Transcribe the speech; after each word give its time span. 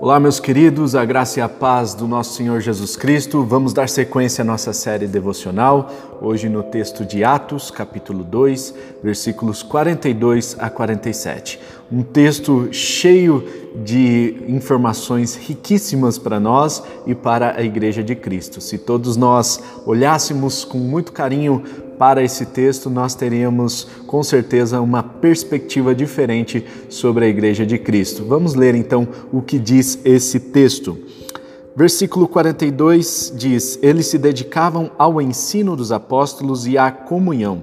Olá, 0.00 0.20
meus 0.20 0.38
queridos, 0.38 0.94
a 0.94 1.04
graça 1.04 1.38
e 1.38 1.42
a 1.42 1.48
paz 1.48 1.94
do 1.94 2.06
nosso 2.06 2.34
Senhor 2.34 2.60
Jesus 2.60 2.94
Cristo. 2.94 3.42
Vamos 3.42 3.72
dar 3.72 3.88
sequência 3.88 4.42
à 4.42 4.44
nossa 4.44 4.72
série 4.72 5.06
devocional, 5.06 5.90
hoje 6.20 6.48
no 6.48 6.62
texto 6.62 7.04
de 7.04 7.24
Atos, 7.24 7.70
capítulo 7.70 8.22
2, 8.22 8.74
versículos 9.02 9.62
42 9.62 10.56
a 10.58 10.68
47. 10.68 11.58
Um 11.90 12.02
texto 12.02 12.68
cheio 12.70 13.44
de 13.84 14.36
informações 14.46 15.36
riquíssimas 15.36 16.18
para 16.18 16.38
nós 16.38 16.82
e 17.06 17.14
para 17.14 17.56
a 17.56 17.62
Igreja 17.62 18.02
de 18.02 18.14
Cristo. 18.14 18.60
Se 18.60 18.76
todos 18.76 19.16
nós 19.16 19.62
olhássemos 19.86 20.64
com 20.64 20.78
muito 20.78 21.12
carinho 21.12 21.62
para 21.98 22.22
esse 22.22 22.46
texto, 22.46 22.90
nós 22.90 23.14
teríamos 23.14 23.86
com 24.06 24.22
certeza 24.22 24.80
uma 24.80 25.02
perspectiva 25.02 25.94
diferente 25.94 26.64
sobre 26.88 27.24
a 27.24 27.28
Igreja 27.28 27.64
de 27.64 27.78
Cristo. 27.78 28.24
Vamos 28.24 28.54
ler 28.54 28.74
então 28.74 29.08
o 29.32 29.40
que 29.40 29.58
diz 29.58 29.98
esse 30.04 30.38
texto. 30.38 30.98
Versículo 31.76 32.28
42 32.28 33.32
diz: 33.36 33.78
Eles 33.82 34.06
se 34.06 34.18
dedicavam 34.18 34.90
ao 34.96 35.20
ensino 35.20 35.74
dos 35.74 35.90
apóstolos 35.90 36.66
e 36.66 36.78
à 36.78 36.90
comunhão 36.90 37.62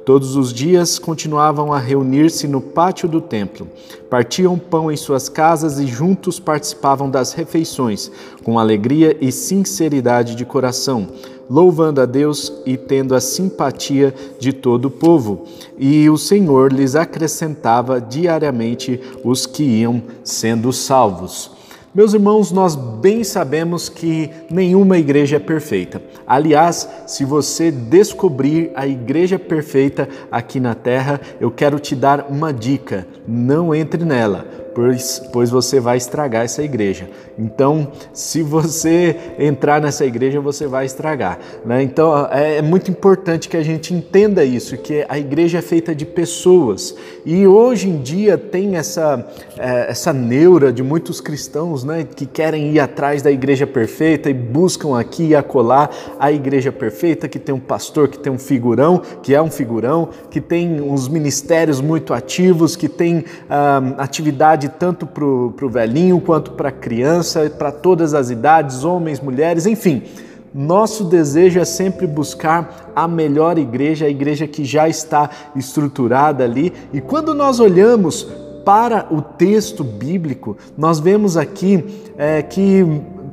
Todos 0.11 0.35
os 0.35 0.51
dias 0.51 0.99
continuavam 0.99 1.71
a 1.71 1.79
reunir-se 1.79 2.45
no 2.45 2.59
pátio 2.59 3.07
do 3.07 3.21
templo, 3.21 3.65
partiam 4.09 4.59
pão 4.59 4.91
em 4.91 4.97
suas 4.97 5.29
casas 5.29 5.79
e 5.79 5.87
juntos 5.87 6.37
participavam 6.37 7.09
das 7.09 7.31
refeições, 7.31 8.11
com 8.43 8.59
alegria 8.59 9.15
e 9.21 9.31
sinceridade 9.31 10.35
de 10.35 10.43
coração, 10.43 11.07
louvando 11.49 12.01
a 12.01 12.05
Deus 12.05 12.51
e 12.65 12.75
tendo 12.75 13.15
a 13.15 13.21
simpatia 13.21 14.13
de 14.37 14.51
todo 14.51 14.87
o 14.87 14.91
povo. 14.91 15.45
E 15.77 16.09
o 16.09 16.17
Senhor 16.17 16.73
lhes 16.73 16.93
acrescentava 16.93 18.01
diariamente 18.01 18.99
os 19.23 19.45
que 19.45 19.63
iam 19.63 20.03
sendo 20.25 20.73
salvos. 20.73 21.60
Meus 21.93 22.13
irmãos, 22.13 22.53
nós 22.53 22.73
bem 22.73 23.21
sabemos 23.21 23.89
que 23.89 24.29
nenhuma 24.49 24.97
igreja 24.97 25.35
é 25.35 25.39
perfeita. 25.39 26.01
Aliás, 26.25 26.87
se 27.05 27.25
você 27.25 27.69
descobrir 27.69 28.71
a 28.75 28.87
igreja 28.87 29.37
perfeita 29.37 30.07
aqui 30.31 30.57
na 30.57 30.73
terra, 30.73 31.19
eu 31.41 31.51
quero 31.51 31.79
te 31.79 31.93
dar 31.93 32.27
uma 32.29 32.53
dica: 32.53 33.05
não 33.27 33.75
entre 33.75 34.05
nela 34.05 34.60
pois, 34.73 35.21
pois 35.31 35.49
você 35.49 35.79
vai 35.79 35.97
estragar 35.97 36.43
essa 36.45 36.63
igreja. 36.63 37.09
Então, 37.37 37.91
se 38.13 38.41
você 38.41 39.15
entrar 39.39 39.81
nessa 39.81 40.05
igreja, 40.05 40.39
você 40.39 40.67
vai 40.67 40.85
estragar. 40.85 41.39
Né? 41.65 41.83
Então, 41.83 42.27
é, 42.31 42.57
é 42.57 42.61
muito 42.61 42.91
importante 42.91 43.49
que 43.49 43.57
a 43.57 43.63
gente 43.63 43.93
entenda 43.93 44.43
isso, 44.43 44.77
que 44.77 45.05
a 45.07 45.17
igreja 45.17 45.59
é 45.59 45.61
feita 45.61 45.93
de 45.93 46.05
pessoas. 46.05 46.95
E 47.25 47.47
hoje 47.47 47.89
em 47.89 48.01
dia 48.01 48.37
tem 48.37 48.75
essa, 48.75 49.25
é, 49.57 49.91
essa 49.91 50.13
neura 50.13 50.71
de 50.71 50.83
muitos 50.83 51.19
cristãos 51.19 51.83
né, 51.83 52.03
que 52.03 52.25
querem 52.25 52.71
ir 52.71 52.79
atrás 52.79 53.21
da 53.21 53.31
igreja 53.31 53.65
perfeita 53.65 54.29
e 54.29 54.33
buscam 54.33 54.99
aqui 54.99 55.27
e 55.27 55.35
acolá 55.35 55.89
a 56.19 56.31
igreja 56.31 56.71
perfeita, 56.71 57.27
que 57.27 57.39
tem 57.39 57.53
um 57.53 57.59
pastor, 57.59 58.07
que 58.07 58.19
tem 58.19 58.31
um 58.31 58.39
figurão, 58.39 59.01
que 59.21 59.33
é 59.33 59.41
um 59.41 59.49
figurão, 59.49 60.09
que 60.29 60.39
tem 60.39 60.81
uns 60.81 61.07
ministérios 61.07 61.81
muito 61.81 62.13
ativos, 62.13 62.75
que 62.75 62.87
tem 62.87 63.25
ah, 63.49 63.81
atividades 63.97 64.60
tanto 64.69 65.05
para 65.05 65.23
o 65.25 65.69
velhinho 65.69 66.19
quanto 66.19 66.51
para 66.51 66.69
a 66.69 66.71
criança, 66.71 67.49
para 67.49 67.71
todas 67.71 68.13
as 68.13 68.29
idades, 68.29 68.83
homens, 68.83 69.19
mulheres, 69.19 69.65
enfim. 69.65 70.03
Nosso 70.53 71.05
desejo 71.05 71.59
é 71.59 71.65
sempre 71.65 72.05
buscar 72.05 72.91
a 72.93 73.07
melhor 73.07 73.57
igreja, 73.57 74.05
a 74.05 74.09
igreja 74.09 74.47
que 74.47 74.65
já 74.65 74.89
está 74.89 75.29
estruturada 75.55 76.43
ali. 76.43 76.73
E 76.91 76.99
quando 76.99 77.33
nós 77.33 77.59
olhamos 77.59 78.27
para 78.65 79.07
o 79.09 79.21
texto 79.21 79.83
bíblico, 79.83 80.57
nós 80.77 80.99
vemos 80.99 81.37
aqui 81.37 81.83
é, 82.17 82.41
que 82.41 82.85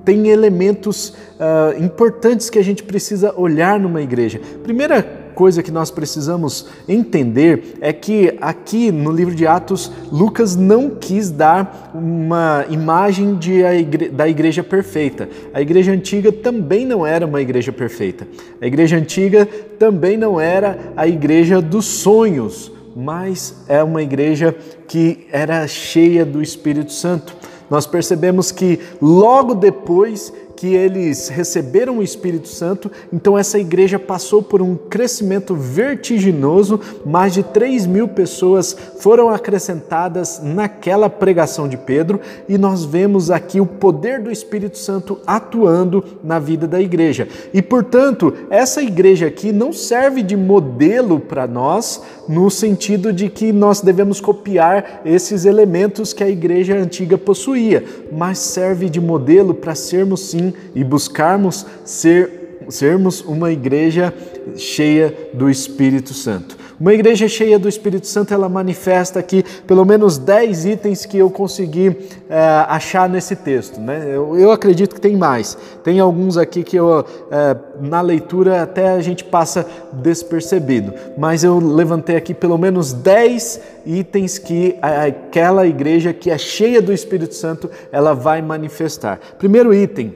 tem 0.05 0.29
elementos 0.29 1.11
uh, 1.11 1.85
importantes 1.85 2.49
que 2.49 2.59
a 2.59 2.65
gente 2.65 2.83
precisa 2.83 3.35
olhar 3.37 3.79
numa 3.79 4.01
igreja. 4.01 4.41
Primeira 4.63 5.03
coisa 5.39 5.63
que 5.63 5.71
nós 5.71 5.89
precisamos 5.89 6.67
entender 6.89 7.77
é 7.81 7.93
que 7.93 8.37
aqui 8.41 8.91
no 8.91 9.13
livro 9.13 9.33
de 9.37 9.47
Atos, 9.47 9.89
Lucas 10.11 10.57
não 10.57 10.91
quis 10.91 11.31
dar 11.31 11.93
uma 11.95 12.67
imagem 12.69 13.37
de 13.37 13.63
igre 13.63 14.09
da 14.09 14.29
igreja 14.29 14.65
perfeita. 14.65 15.29
A 15.55 15.63
igreja 15.63 15.93
antiga 15.93 16.33
também 16.33 16.85
não 16.85 17.07
era 17.07 17.25
uma 17.25 17.41
igreja 17.41 17.71
perfeita. 17.71 18.27
A 18.61 18.67
igreja 18.67 18.97
antiga 18.97 19.47
também 19.79 20.17
não 20.17 20.41
era 20.41 20.77
a 20.97 21.07
igreja 21.07 21.63
dos 21.63 21.85
sonhos, 21.85 22.73
mas 22.97 23.63
é 23.69 23.81
uma 23.81 24.03
igreja 24.03 24.53
que 24.89 25.29
era 25.31 25.65
cheia 25.69 26.27
do 26.27 26.43
Espírito 26.43 26.93
Santo. 26.93 27.37
Nós 27.71 27.87
percebemos 27.87 28.51
que 28.51 28.81
logo 29.01 29.55
depois 29.55 30.33
que 30.59 30.75
eles 30.75 31.29
receberam 31.29 31.99
o 31.99 32.03
Espírito 32.03 32.49
Santo, 32.49 32.91
então 33.13 33.39
essa 33.39 33.61
igreja 33.61 33.97
passou 33.97 34.43
por 34.43 34.61
um 34.61 34.75
crescimento 34.75 35.55
vertiginoso, 35.55 36.81
mais 37.07 37.33
de 37.33 37.45
3 37.45 37.87
mil 37.87 38.09
pessoas 38.09 38.77
foram 38.99 39.29
acrescentadas 39.29 40.41
naquela 40.43 41.09
pregação 41.09 41.69
de 41.69 41.77
Pedro, 41.77 42.21
e 42.49 42.59
nós 42.59 42.85
vemos 42.85 43.31
aqui 43.31 43.61
o 43.61 43.67
poder 43.67 44.21
do 44.21 44.33
Espírito 44.33 44.79
Santo 44.79 45.21
atuando 45.25 46.03
na 46.25 46.41
vida 46.41 46.67
da 46.67 46.81
igreja. 46.81 47.29
E 47.55 47.63
portanto, 47.63 48.35
essa 48.51 48.83
igreja 48.83 49.29
aqui 49.29 49.53
não 49.53 49.73
serve 49.73 50.25
de 50.25 50.37
modelo 50.37 51.21
para 51.21 51.47
nós, 51.47 52.03
no 52.29 52.51
sentido 52.51 53.13
de 53.13 53.31
que 53.31 53.53
nós 53.53 53.81
devemos 53.81 54.21
copiar 54.21 55.03
esses 55.05 55.45
elementos 55.45 56.13
que 56.13 56.25
a 56.25 56.29
igreja 56.29 56.75
antiga 56.75 57.17
possuía, 57.17 57.85
mas 58.11 58.39
serve 58.39 58.91
de 58.91 59.01
modelo 59.01 59.55
para 59.55 59.77
sermos 59.77 60.23
sim 60.23 60.48
e 60.75 60.85
buscarmos 60.85 61.67
ser, 61.85 62.65
sermos 62.69 63.21
uma 63.21 63.51
igreja 63.51 64.13
cheia 64.57 65.31
do 65.35 65.49
Espírito 65.49 66.15
Santo. 66.15 66.57
Uma 66.81 66.95
igreja 66.95 67.27
cheia 67.27 67.59
do 67.59 67.69
Espírito 67.69 68.07
Santo, 68.07 68.33
ela 68.33 68.49
manifesta 68.49 69.19
aqui 69.19 69.45
pelo 69.67 69.85
menos 69.85 70.17
10 70.17 70.65
itens 70.65 71.05
que 71.05 71.19
eu 71.19 71.29
consegui 71.29 71.97
é, 72.31 72.39
achar 72.69 73.09
nesse 73.09 73.35
texto. 73.35 73.81
Né? 73.81 74.05
Eu, 74.07 74.39
eu, 74.39 74.53
acredito 74.53 74.95
que 74.95 75.01
tem 75.01 75.17
mais. 75.17 75.59
Tem 75.83 75.99
alguns 75.99 76.37
aqui 76.37 76.63
que 76.63 76.77
eu, 76.77 77.05
é, 77.33 77.57
na 77.81 78.01
leitura 78.01 78.63
até 78.63 78.91
a 78.91 79.01
gente 79.01 79.25
passa 79.25 79.67
despercebido. 79.93 80.95
Mas 81.17 81.43
eu 81.43 81.59
levantei 81.59 82.15
aqui 82.15 82.33
pelo 82.33 82.57
menos 82.57 82.93
10 82.93 83.61
itens 83.85 84.39
que 84.39 84.77
aquela 84.81 85.67
igreja 85.67 86.13
que 86.13 86.31
é 86.31 86.39
cheia 86.39 86.81
do 86.81 86.93
Espírito 86.93 87.35
Santo, 87.35 87.69
ela 87.91 88.15
vai 88.15 88.41
manifestar. 88.41 89.19
Primeiro 89.37 89.75
item, 89.75 90.15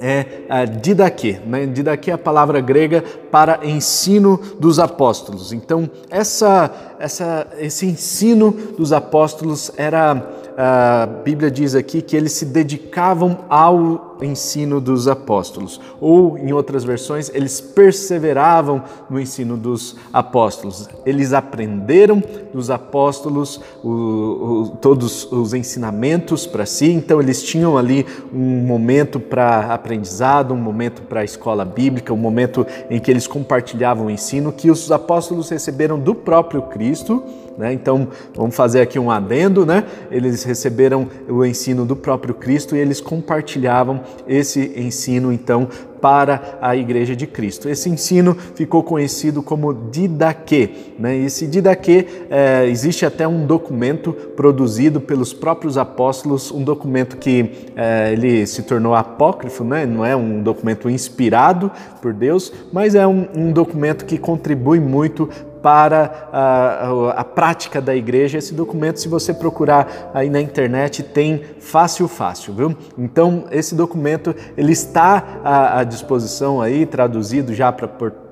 é 0.00 0.66
didaquê. 0.66 1.38
Né? 1.44 1.66
Didaquê 1.66 2.10
é 2.10 2.14
a 2.14 2.18
palavra 2.18 2.60
grega 2.60 3.04
para 3.30 3.60
ensino 3.62 4.40
dos 4.58 4.78
apóstolos. 4.78 5.52
Então, 5.52 5.88
essa, 6.08 6.70
essa, 6.98 7.46
esse 7.58 7.86
ensino 7.86 8.50
dos 8.50 8.92
apóstolos 8.92 9.70
era 9.76 10.39
a 10.62 11.06
Bíblia 11.06 11.50
diz 11.50 11.74
aqui 11.74 12.02
que 12.02 12.14
eles 12.14 12.32
se 12.32 12.44
dedicavam 12.44 13.38
ao 13.48 14.18
ensino 14.20 14.78
dos 14.78 15.08
apóstolos, 15.08 15.80
ou 15.98 16.36
em 16.36 16.52
outras 16.52 16.84
versões, 16.84 17.30
eles 17.32 17.62
perseveravam 17.62 18.82
no 19.08 19.18
ensino 19.18 19.56
dos 19.56 19.96
apóstolos. 20.12 20.86
Eles 21.06 21.32
aprenderam 21.32 22.22
dos 22.52 22.68
apóstolos 22.68 23.58
o, 23.82 23.88
o, 23.88 24.76
todos 24.82 25.32
os 25.32 25.54
ensinamentos 25.54 26.46
para 26.46 26.66
si, 26.66 26.92
então 26.92 27.22
eles 27.22 27.42
tinham 27.42 27.78
ali 27.78 28.04
um 28.30 28.66
momento 28.66 29.18
para 29.18 29.72
aprendizado, 29.72 30.52
um 30.52 30.58
momento 30.58 31.00
para 31.00 31.20
a 31.20 31.24
escola 31.24 31.64
bíblica, 31.64 32.12
um 32.12 32.18
momento 32.18 32.66
em 32.90 33.00
que 33.00 33.10
eles 33.10 33.26
compartilhavam 33.26 34.08
o 34.08 34.10
ensino 34.10 34.52
que 34.52 34.70
os 34.70 34.92
apóstolos 34.92 35.48
receberam 35.48 35.98
do 35.98 36.14
próprio 36.14 36.60
Cristo 36.60 37.24
né? 37.60 37.72
Então, 37.74 38.08
vamos 38.34 38.56
fazer 38.56 38.80
aqui 38.80 38.98
um 38.98 39.10
adendo, 39.10 39.66
né? 39.66 39.84
Eles 40.10 40.42
receberam 40.42 41.06
o 41.28 41.44
ensino 41.44 41.84
do 41.84 41.94
próprio 41.94 42.34
Cristo 42.34 42.74
e 42.74 42.78
eles 42.78 43.00
compartilhavam 43.00 44.00
esse 44.26 44.72
ensino, 44.76 45.30
então, 45.30 45.68
para 46.00 46.58
a 46.60 46.74
Igreja 46.74 47.14
de 47.14 47.26
Cristo. 47.26 47.68
Esse 47.68 47.88
ensino 47.88 48.34
ficou 48.54 48.82
conhecido 48.82 49.42
como 49.42 49.72
Didaquê. 49.90 50.70
Né? 50.98 51.16
Esse 51.18 51.46
Didaquê, 51.46 52.06
é, 52.30 52.66
existe 52.66 53.04
até 53.04 53.28
um 53.28 53.46
documento 53.46 54.12
produzido 54.12 55.00
pelos 55.00 55.32
próprios 55.32 55.76
apóstolos, 55.76 56.50
um 56.50 56.64
documento 56.64 57.16
que 57.16 57.68
é, 57.76 58.12
ele 58.12 58.46
se 58.46 58.62
tornou 58.62 58.94
apócrifo, 58.94 59.62
né? 59.62 59.84
não 59.84 60.04
é 60.04 60.16
um 60.16 60.42
documento 60.42 60.88
inspirado 60.88 61.70
por 62.00 62.12
Deus, 62.12 62.52
mas 62.72 62.94
é 62.94 63.06
um, 63.06 63.28
um 63.34 63.52
documento 63.52 64.04
que 64.04 64.18
contribui 64.18 64.80
muito 64.80 65.28
para 65.62 66.28
a, 66.32 66.40
a, 66.40 67.10
a, 67.20 67.24
prática 67.24 67.80
da 67.80 67.94
igreja. 67.94 68.38
Esse 68.38 68.54
documento, 68.54 69.00
se 69.00 69.08
você 69.08 69.32
procurar 69.32 70.10
aí 70.14 70.30
na 70.30 70.40
internet, 70.40 71.02
tem 71.02 71.42
fácil, 71.58 72.08
fácil, 72.08 72.54
viu? 72.54 72.76
Então, 72.98 73.44
esse 73.50 73.74
documento 73.74 74.34
ele 74.56 74.72
está 74.72 75.40
à, 75.44 75.80
à 75.80 75.84
disposição 75.84 76.60
aí, 76.60 76.86
traduzido 76.86 77.54
já 77.54 77.70
para 77.72 77.86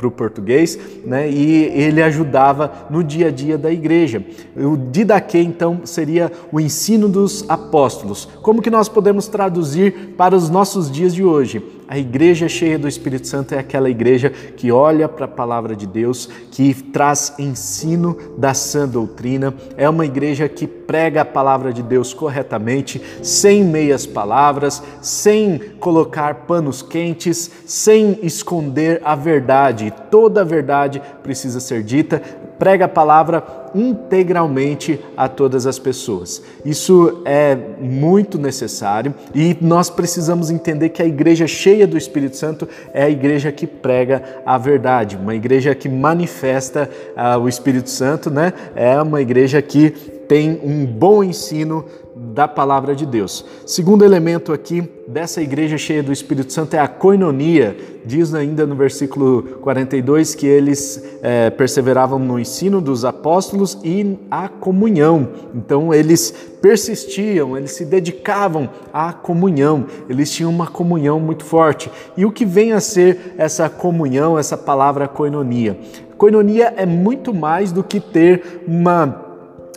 o 0.06 0.10
português, 0.10 0.78
né? 1.04 1.30
E 1.30 1.64
ele 1.64 2.02
ajudava 2.02 2.72
no 2.90 3.02
dia 3.04 3.28
a 3.28 3.30
dia 3.30 3.58
da 3.58 3.70
igreja. 3.70 4.24
O 4.56 4.76
Didaquê, 4.76 5.40
então, 5.40 5.80
seria 5.84 6.32
o 6.52 6.60
ensino 6.60 7.08
dos 7.08 7.44
apóstolos. 7.48 8.26
Como 8.42 8.62
que 8.62 8.70
nós 8.70 8.88
podemos 8.88 9.28
traduzir 9.28 10.14
para 10.16 10.34
os 10.34 10.50
nossos 10.50 10.90
dias 10.90 11.14
de 11.14 11.24
hoje? 11.24 11.77
A 11.90 11.96
igreja 11.96 12.50
cheia 12.50 12.78
do 12.78 12.86
Espírito 12.86 13.26
Santo 13.26 13.54
é 13.54 13.58
aquela 13.58 13.88
igreja 13.88 14.28
que 14.28 14.70
olha 14.70 15.08
para 15.08 15.24
a 15.24 15.28
palavra 15.28 15.74
de 15.74 15.86
Deus, 15.86 16.28
que 16.50 16.74
traz 16.74 17.32
ensino 17.38 18.14
da 18.36 18.52
sã 18.52 18.86
doutrina, 18.86 19.54
é 19.74 19.88
uma 19.88 20.04
igreja 20.04 20.46
que 20.50 20.66
prega 20.66 21.22
a 21.22 21.24
palavra 21.24 21.72
de 21.72 21.82
Deus 21.82 22.12
corretamente, 22.12 23.00
sem 23.22 23.64
meias 23.64 24.04
palavras, 24.04 24.82
sem 25.00 25.58
colocar 25.80 26.46
panos 26.46 26.82
quentes, 26.82 27.50
sem 27.64 28.18
esconder 28.22 29.00
a 29.02 29.14
verdade. 29.14 29.90
Toda 30.10 30.42
a 30.42 30.44
verdade 30.44 31.00
precisa 31.22 31.58
ser 31.58 31.82
dita. 31.82 32.20
Prega 32.58 32.86
a 32.86 32.88
palavra 32.88 33.44
integralmente 33.74 34.98
a 35.16 35.28
todas 35.28 35.66
as 35.66 35.78
pessoas. 35.78 36.42
Isso 36.64 37.22
é 37.24 37.56
muito 37.80 38.38
necessário 38.38 39.14
e 39.34 39.56
nós 39.60 39.90
precisamos 39.90 40.50
entender 40.50 40.88
que 40.88 41.02
a 41.02 41.06
igreja 41.06 41.46
cheia 41.46 41.86
do 41.86 41.96
Espírito 41.96 42.36
Santo 42.36 42.68
é 42.92 43.04
a 43.04 43.10
igreja 43.10 43.52
que 43.52 43.66
prega 43.66 44.22
a 44.44 44.58
verdade, 44.58 45.16
uma 45.16 45.34
igreja 45.34 45.74
que 45.74 45.88
manifesta 45.88 46.88
uh, 47.16 47.38
o 47.38 47.48
Espírito 47.48 47.90
Santo, 47.90 48.30
né? 48.30 48.52
É 48.74 49.00
uma 49.00 49.20
igreja 49.20 49.60
que 49.62 50.17
tem 50.28 50.60
um 50.62 50.84
bom 50.84 51.24
ensino 51.24 51.86
da 52.14 52.46
palavra 52.46 52.94
de 52.94 53.06
Deus. 53.06 53.44
Segundo 53.64 54.04
elemento 54.04 54.52
aqui 54.52 54.82
dessa 55.06 55.40
igreja 55.40 55.78
cheia 55.78 56.02
do 56.02 56.12
Espírito 56.12 56.52
Santo 56.52 56.74
é 56.74 56.78
a 56.78 56.88
coinonia. 56.88 57.76
Diz 58.04 58.34
ainda 58.34 58.66
no 58.66 58.74
versículo 58.74 59.42
42 59.62 60.34
que 60.34 60.46
eles 60.46 61.02
é, 61.22 61.48
perseveravam 61.50 62.18
no 62.18 62.38
ensino 62.38 62.80
dos 62.80 63.04
apóstolos 63.04 63.78
e 63.84 64.18
a 64.30 64.48
comunhão. 64.48 65.28
Então 65.54 65.94
eles 65.94 66.30
persistiam, 66.60 67.56
eles 67.56 67.72
se 67.72 67.84
dedicavam 67.84 68.68
à 68.92 69.12
comunhão, 69.12 69.86
eles 70.08 70.30
tinham 70.30 70.50
uma 70.50 70.66
comunhão 70.66 71.20
muito 71.20 71.44
forte. 71.44 71.90
E 72.16 72.26
o 72.26 72.32
que 72.32 72.44
vem 72.44 72.72
a 72.72 72.80
ser 72.80 73.34
essa 73.38 73.68
comunhão, 73.68 74.38
essa 74.38 74.56
palavra 74.56 75.06
coinonia? 75.06 75.78
Coinonia 76.16 76.74
é 76.76 76.84
muito 76.84 77.32
mais 77.32 77.70
do 77.70 77.84
que 77.84 78.00
ter 78.00 78.64
uma 78.66 79.27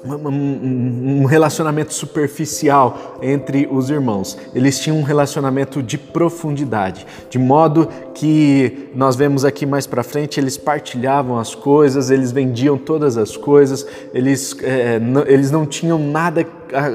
um 0.03 1.25
relacionamento 1.25 1.93
superficial 1.93 3.19
entre 3.21 3.67
os 3.71 3.89
irmãos. 3.89 4.37
Eles 4.53 4.79
tinham 4.79 4.97
um 4.97 5.03
relacionamento 5.03 5.81
de 5.83 5.97
profundidade, 5.97 7.05
de 7.29 7.37
modo 7.37 7.87
que 8.13 8.89
nós 8.95 9.15
vemos 9.15 9.45
aqui 9.45 9.65
mais 9.65 9.85
para 9.85 10.03
frente, 10.03 10.39
eles 10.39 10.57
partilhavam 10.57 11.37
as 11.37 11.53
coisas, 11.53 12.09
eles 12.09 12.31
vendiam 12.31 12.77
todas 12.77 13.17
as 13.17 13.37
coisas, 13.37 13.85
eles, 14.13 14.55
é, 14.63 14.99
não, 14.99 15.21
eles 15.25 15.51
não 15.51 15.65
tinham 15.65 15.99
nada 15.99 16.45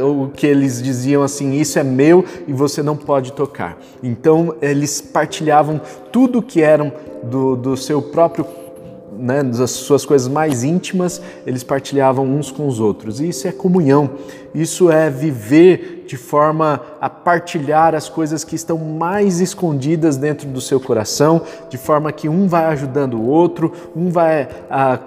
o 0.03 0.29
que 0.29 0.47
eles 0.47 0.83
diziam 0.83 1.23
assim, 1.23 1.53
isso 1.53 1.79
é 1.79 1.85
meu 1.85 2.25
e 2.49 2.53
você 2.53 2.83
não 2.83 2.97
pode 2.97 3.33
tocar. 3.33 3.79
Então 4.03 4.55
eles 4.61 5.01
partilhavam 5.01 5.81
tudo 6.11 6.43
que 6.43 6.63
eram 6.63 6.93
do, 7.23 7.57
do 7.57 7.77
seu 7.77 8.01
próprio 8.01 8.47
né, 9.19 9.43
das 9.43 9.71
suas 9.71 10.05
coisas 10.05 10.29
mais 10.29 10.65
íntimas, 10.65 11.21
eles 11.47 11.63
partilhavam 11.63 12.27
uns 12.27 12.51
com 12.51 12.67
os 12.67 12.81
outros. 12.81 13.21
E 13.21 13.29
isso 13.29 13.49
é 13.49 13.53
comunhão, 13.53 14.11
isso 14.55 14.91
é 14.91 15.11
viver 15.11 16.05
de 16.07 16.17
forma 16.17 16.81
a 17.01 17.11
partilhar 17.11 17.95
as 17.95 18.09
coisas 18.09 18.45
que 18.45 18.55
estão 18.55 18.79
mais 18.79 19.41
escondidas 19.41 20.17
dentro 20.17 20.49
do 20.49 20.61
seu 20.61 20.79
coração, 20.79 21.43
de 21.69 21.77
forma 21.77 22.13
que 22.13 22.29
um 22.29 22.47
vai 22.47 22.67
ajudando 22.67 23.15
o 23.15 23.27
outro, 23.27 23.73
um 23.95 24.11
vai 24.11 24.49
ah, 24.71 24.99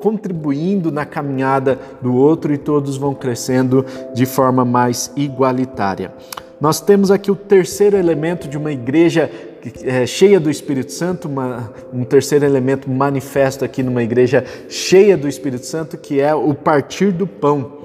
contribuindo 0.00 0.90
na 0.90 1.04
caminhada 1.04 1.78
do 2.00 2.14
outro 2.14 2.52
e 2.52 2.58
todos 2.58 2.96
vão 2.96 3.14
crescendo 3.14 3.84
de 4.14 4.24
forma 4.24 4.64
mais 4.64 5.10
igualitária. 5.16 6.12
Nós 6.60 6.80
temos 6.80 7.10
aqui 7.10 7.30
o 7.30 7.36
terceiro 7.36 7.98
elemento 7.98 8.48
de 8.48 8.56
uma 8.56 8.72
igreja 8.72 9.30
é, 9.84 10.06
cheia 10.06 10.38
do 10.38 10.50
Espírito 10.50 10.92
Santo, 10.92 11.28
uma, 11.28 11.72
um 11.92 12.04
terceiro 12.04 12.44
elemento 12.44 12.90
manifesto 12.90 13.64
aqui 13.64 13.82
numa 13.82 14.02
igreja 14.02 14.44
cheia 14.68 15.16
do 15.16 15.28
Espírito 15.28 15.66
Santo, 15.66 15.96
que 15.96 16.20
é 16.20 16.34
o 16.34 16.54
partir 16.54 17.12
do 17.12 17.26
pão. 17.26 17.76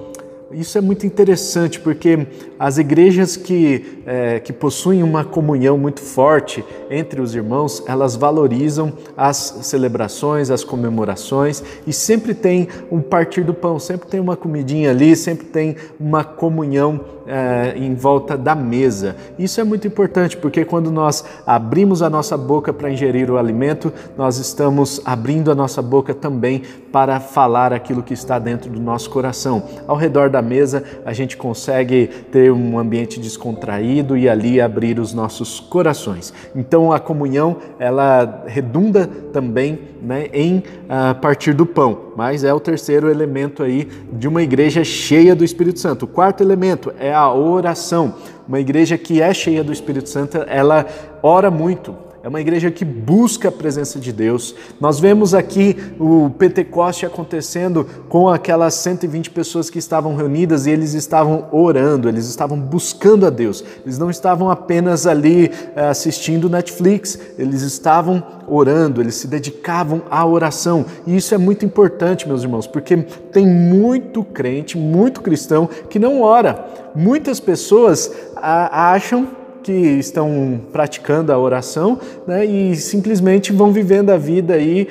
Isso 0.52 0.76
é 0.76 0.80
muito 0.82 1.06
interessante 1.06 1.80
porque 1.80 2.26
as 2.58 2.76
igrejas 2.76 3.36
que, 3.36 4.02
é, 4.04 4.38
que 4.38 4.52
possuem 4.52 5.02
uma 5.02 5.24
comunhão 5.24 5.78
muito 5.78 6.00
forte 6.00 6.62
entre 6.90 7.22
os 7.22 7.34
irmãos, 7.34 7.82
elas 7.86 8.14
valorizam 8.16 8.92
as 9.16 9.60
celebrações, 9.62 10.50
as 10.50 10.62
comemorações 10.62 11.62
e 11.86 11.92
sempre 11.92 12.34
tem 12.34 12.68
um 12.90 13.00
partir 13.00 13.44
do 13.44 13.54
pão, 13.54 13.78
sempre 13.78 14.08
tem 14.08 14.20
uma 14.20 14.36
comidinha 14.36 14.90
ali, 14.90 15.16
sempre 15.16 15.46
tem 15.46 15.76
uma 15.98 16.22
comunhão 16.22 17.00
é, 17.26 17.74
em 17.76 17.94
volta 17.94 18.36
da 18.36 18.54
mesa. 18.54 19.16
Isso 19.38 19.60
é 19.60 19.64
muito 19.64 19.86
importante 19.86 20.36
porque 20.36 20.64
quando 20.64 20.90
nós 20.90 21.24
abrimos 21.46 22.02
a 22.02 22.10
nossa 22.10 22.36
boca 22.36 22.72
para 22.72 22.90
ingerir 22.90 23.30
o 23.30 23.38
alimento, 23.38 23.92
nós 24.16 24.38
estamos 24.38 25.00
abrindo 25.04 25.50
a 25.50 25.54
nossa 25.54 25.80
boca 25.80 26.14
também 26.14 26.62
para 26.92 27.18
falar 27.20 27.72
aquilo 27.72 28.02
que 28.02 28.12
está 28.12 28.38
dentro 28.38 28.70
do 28.70 28.80
nosso 28.80 29.08
coração. 29.10 29.62
Ao 29.86 29.96
redor 29.96 30.28
da 30.28 30.42
mesa, 30.42 30.84
a 31.04 31.12
gente 31.12 31.36
consegue 31.36 32.06
ter 32.30 32.52
um 32.52 32.78
ambiente 32.78 33.18
descontraído 33.18 34.16
e 34.16 34.28
ali 34.28 34.60
abrir 34.60 34.98
os 34.98 35.14
nossos 35.14 35.58
corações. 35.58 36.32
Então 36.54 36.92
a 36.92 37.00
comunhão 37.00 37.56
ela 37.78 38.44
redunda 38.46 39.06
também 39.32 39.78
né, 40.02 40.28
em 40.32 40.58
uh, 40.58 41.14
partir 41.20 41.54
do 41.54 41.64
pão, 41.64 42.11
mas 42.16 42.44
é 42.44 42.52
o 42.52 42.60
terceiro 42.60 43.10
elemento 43.10 43.62
aí 43.62 43.88
de 44.12 44.28
uma 44.28 44.42
igreja 44.42 44.84
cheia 44.84 45.34
do 45.34 45.44
Espírito 45.44 45.80
Santo. 45.80 46.04
O 46.04 46.08
quarto 46.08 46.42
elemento 46.42 46.92
é 46.98 47.12
a 47.12 47.32
oração. 47.32 48.14
Uma 48.46 48.60
igreja 48.60 48.98
que 48.98 49.20
é 49.20 49.32
cheia 49.32 49.64
do 49.64 49.72
Espírito 49.72 50.08
Santo, 50.08 50.38
ela 50.46 50.86
ora 51.22 51.50
muito 51.50 51.96
é 52.22 52.28
uma 52.28 52.40
igreja 52.40 52.70
que 52.70 52.84
busca 52.84 53.48
a 53.48 53.52
presença 53.52 53.98
de 53.98 54.12
Deus. 54.12 54.54
Nós 54.80 55.00
vemos 55.00 55.34
aqui 55.34 55.76
o 55.98 56.30
Pentecoste 56.30 57.04
acontecendo 57.04 57.84
com 58.08 58.28
aquelas 58.28 58.74
120 58.74 59.30
pessoas 59.30 59.68
que 59.68 59.78
estavam 59.80 60.14
reunidas 60.14 60.66
e 60.66 60.70
eles 60.70 60.94
estavam 60.94 61.48
orando, 61.50 62.08
eles 62.08 62.28
estavam 62.28 62.60
buscando 62.60 63.26
a 63.26 63.30
Deus. 63.30 63.64
Eles 63.84 63.98
não 63.98 64.08
estavam 64.08 64.50
apenas 64.50 65.04
ali 65.04 65.50
eh, 65.74 65.88
assistindo 65.88 66.48
Netflix, 66.48 67.18
eles 67.36 67.62
estavam 67.62 68.22
orando, 68.46 69.00
eles 69.00 69.16
se 69.16 69.26
dedicavam 69.26 70.02
à 70.08 70.24
oração. 70.24 70.86
E 71.04 71.16
isso 71.16 71.34
é 71.34 71.38
muito 71.38 71.64
importante, 71.64 72.28
meus 72.28 72.44
irmãos, 72.44 72.68
porque 72.68 72.98
tem 73.32 73.44
muito 73.44 74.22
crente, 74.22 74.78
muito 74.78 75.22
cristão 75.22 75.68
que 75.90 75.98
não 75.98 76.22
ora. 76.22 76.64
Muitas 76.94 77.40
pessoas 77.40 78.12
acham 78.36 79.41
que 79.62 79.72
estão 79.72 80.60
praticando 80.72 81.32
a 81.32 81.38
oração 81.38 81.98
né, 82.26 82.44
e 82.44 82.74
simplesmente 82.76 83.52
vão 83.52 83.72
vivendo 83.72 84.10
a 84.10 84.18
vida 84.18 84.54
aí 84.54 84.88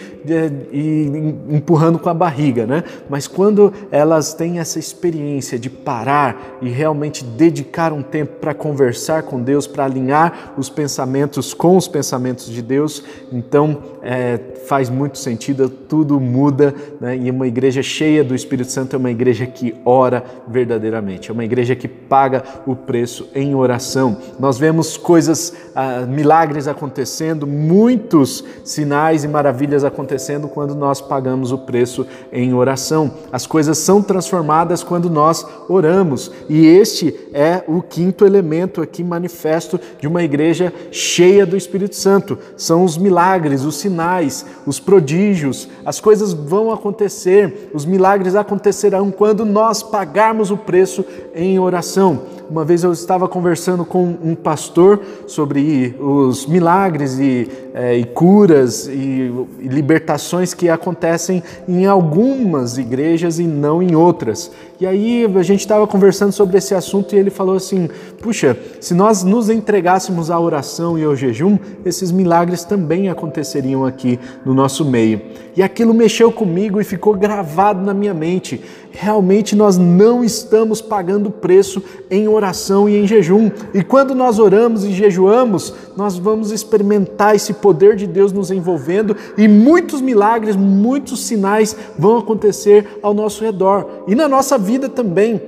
e 0.72 1.34
empurrando 1.50 2.00
com 2.00 2.10
a 2.10 2.14
barriga, 2.14 2.66
né? 2.66 2.84
Mas 3.10 3.28
quando 3.28 3.74
elas 3.92 4.34
têm 4.34 4.60
essa 4.60 4.80
experiência 4.80 5.58
de 5.58 5.70
parar 5.70 6.58
e 6.62 6.70
realmente 6.70 7.24
dedicar 7.24 7.92
um 7.92 8.02
tempo 8.02 8.34
para 8.40 8.54
conversar 8.54 9.24
com 9.24 9.42
Deus, 9.42 9.68
para 9.68 9.86
alinhar 9.86 10.54
os 10.58 10.70
pensamentos 10.70 11.54
com 11.54 11.76
os 11.76 11.88
pensamentos 11.88 12.48
de 12.48 12.62
Deus, 12.62 13.04
então 13.32 13.80
é, 14.02 14.40
faz 14.68 14.90
muito 14.90 15.18
sentido, 15.18 15.70
tudo 15.70 16.20
muda, 16.20 16.74
né? 17.00 17.18
E 17.18 17.30
uma 17.30 17.48
igreja 17.48 17.82
cheia 17.82 18.24
do 18.24 18.36
Espírito 18.36 18.72
Santo 18.72 18.96
é 18.96 19.00
uma 19.00 19.12
igreja 19.12 19.46
que 19.46 19.76
ora 19.84 20.24
verdadeiramente, 20.48 21.30
é 21.30 21.34
uma 21.34 21.44
igreja 21.44 21.76
que 21.76 21.88
paga 21.88 22.44
o 22.66 22.76
preço 22.76 23.28
em 23.34 23.56
oração. 23.56 24.18
Nós 24.40 24.58
vemos 24.62 24.96
coisas, 24.96 25.52
ah, 25.74 26.06
milagres 26.08 26.68
acontecendo, 26.68 27.48
muitos 27.48 28.44
sinais 28.64 29.24
e 29.24 29.28
maravilhas 29.28 29.84
acontecendo 29.84 30.48
quando 30.48 30.76
nós 30.76 31.02
pagamos 31.02 31.52
o 31.52 31.58
preço 31.58 32.06
em 32.32 32.54
oração. 32.54 33.12
As 33.32 33.48
coisas 33.48 33.80
são 33.80 34.04
transformadas 34.04 34.84
quando 34.84 35.10
nós 35.10 35.44
oramos, 35.68 36.32
e 36.48 36.64
este 36.64 37.28
é 37.34 37.64
o 37.68 37.82
quinto 37.82 38.24
elemento 38.24 38.84
aqui 38.84 39.04
manifesto 39.04 39.80
de 40.00 40.08
uma 40.08 40.22
igreja 40.22 40.72
cheia 40.92 41.44
do 41.44 41.58
Espírito 41.58 41.96
Santo. 41.96 42.38
São 42.56 42.84
os 42.84 43.00
milagres, 43.00 43.64
os 43.64 43.78
sinais, 43.78 44.46
os 44.64 44.80
prodígios, 44.80 45.68
as 45.84 46.00
coisas 46.00 46.34
vão 46.34 46.72
acontecer, 46.72 47.72
os 47.74 47.84
milagres 47.84 48.36
acontecerão 48.36 49.10
quando 49.10 49.44
nós 49.44 49.82
pagarmos 49.82 50.52
o 50.52 50.58
preço 50.58 51.04
em 51.34 51.58
oração. 51.58 52.41
Uma 52.52 52.66
vez 52.66 52.84
eu 52.84 52.92
estava 52.92 53.30
conversando 53.30 53.86
com 53.86 54.04
um 54.22 54.36
pastor 54.36 55.00
sobre 55.26 55.96
os 55.98 56.46
milagres 56.46 57.18
e, 57.18 57.48
é, 57.74 57.96
e 57.96 58.04
curas 58.04 58.88
e, 58.88 59.32
e 59.58 59.68
libertações 59.70 60.54
que 60.54 60.68
acontecem 60.68 61.42
em 61.66 61.86
algumas 61.86 62.78
igrejas 62.78 63.40
e 63.40 63.44
não 63.44 63.82
em 63.82 63.96
outras. 63.96 64.52
E 64.82 64.86
aí 64.86 65.26
a 65.34 65.44
gente 65.44 65.62
estava 65.62 65.88
conversando 65.88 66.34
sobre 66.34 66.58
esse 66.58 66.76
assunto 66.76 67.16
e 67.16 67.20
ele 67.20 67.30
falou 67.30 67.56
assim: 67.56 67.90
puxa, 68.22 68.58
se 68.80 68.94
nós 68.94 69.24
nos 69.24 69.50
entregássemos 69.50 70.30
à 70.30 70.40
oração 70.40 70.98
e 70.98 71.04
ao 71.04 71.16
jejum, 71.16 71.58
esses 71.84 72.12
milagres 72.12 72.64
também 72.64 73.10
aconteceriam 73.10 73.86
aqui 73.86 74.20
no 74.46 74.54
nosso 74.54 74.86
meio. 74.86 75.22
E 75.56 75.64
aquilo 75.64 75.94
mexeu 75.94 76.32
comigo 76.32 76.80
e 76.80 76.84
ficou 76.84 77.14
gravado 77.16 77.84
na 77.84 77.94
minha 77.94 78.14
mente. 78.14 78.62
Realmente 78.92 79.56
nós 79.56 79.78
não 79.78 80.24
estamos 80.24 80.82
pagando 80.82 81.32
preço 81.32 81.84
em 82.10 82.28
oração 82.28 82.88
e 82.88 82.98
em 82.98 83.08
jejum. 83.08 83.52
E 83.74 83.84
quando 83.84 84.14
nós 84.14 84.40
oramos 84.40 84.86
e 84.86 84.94
jejuamos, 84.94 85.74
nós 85.98 86.18
vamos 86.18 86.52
experimentar 86.52 87.36
esse 87.36 87.54
poder 87.54 87.96
de 87.96 88.08
Deus 88.08 88.32
nos 88.32 88.52
envolvendo 88.52 89.16
e 89.38 89.48
muitos 89.48 90.00
milagres, 90.00 90.56
muitos 90.56 91.26
sinais 91.26 91.76
vão 91.98 92.18
acontecer 92.18 93.00
ao 93.02 93.14
nosso 93.14 93.44
redor. 93.44 94.04
E 94.08 94.16
na 94.16 94.28
nossa 94.28 94.58
vida 94.58 94.88
também. 94.88 95.42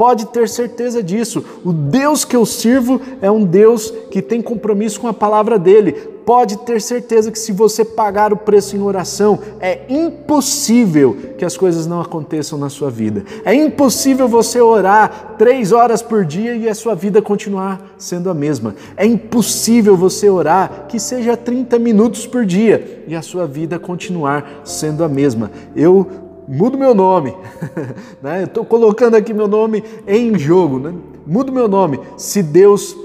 Pode 0.00 0.28
ter 0.28 0.48
certeza 0.48 1.02
disso. 1.02 1.44
O 1.62 1.74
Deus 1.74 2.24
que 2.24 2.34
eu 2.34 2.46
sirvo 2.46 2.98
é 3.20 3.30
um 3.30 3.44
Deus 3.44 3.92
que 4.10 4.22
tem 4.22 4.40
compromisso 4.40 4.98
com 4.98 5.08
a 5.08 5.12
palavra 5.12 5.58
dele. 5.58 5.92
Pode 6.24 6.56
ter 6.60 6.80
certeza 6.80 7.30
que 7.30 7.38
se 7.38 7.52
você 7.52 7.84
pagar 7.84 8.32
o 8.32 8.36
preço 8.38 8.74
em 8.74 8.80
oração, 8.80 9.38
é 9.60 9.82
impossível 9.90 11.14
que 11.36 11.44
as 11.44 11.54
coisas 11.54 11.86
não 11.86 12.00
aconteçam 12.00 12.58
na 12.58 12.70
sua 12.70 12.90
vida. 12.90 13.24
É 13.44 13.52
impossível 13.52 14.26
você 14.26 14.58
orar 14.58 15.34
três 15.36 15.70
horas 15.70 16.00
por 16.00 16.24
dia 16.24 16.54
e 16.54 16.66
a 16.66 16.74
sua 16.74 16.94
vida 16.94 17.20
continuar 17.20 17.94
sendo 17.98 18.30
a 18.30 18.34
mesma. 18.34 18.74
É 18.96 19.04
impossível 19.04 19.98
você 19.98 20.30
orar 20.30 20.86
que 20.88 20.98
seja 20.98 21.36
30 21.36 21.78
minutos 21.78 22.26
por 22.26 22.46
dia 22.46 23.04
e 23.06 23.14
a 23.14 23.20
sua 23.20 23.46
vida 23.46 23.78
continuar 23.78 24.62
sendo 24.64 25.04
a 25.04 25.08
mesma. 25.10 25.50
Eu 25.76 26.29
mudo 26.50 26.76
meu 26.76 26.92
nome, 26.92 27.32
né? 28.20 28.42
estou 28.42 28.64
colocando 28.64 29.14
aqui 29.14 29.32
meu 29.32 29.46
nome 29.46 29.84
em 30.04 30.36
jogo, 30.36 30.80
né? 30.80 30.92
mudo 31.24 31.52
meu 31.52 31.68
nome. 31.68 32.00
Se 32.16 32.42
Deus 32.42 32.96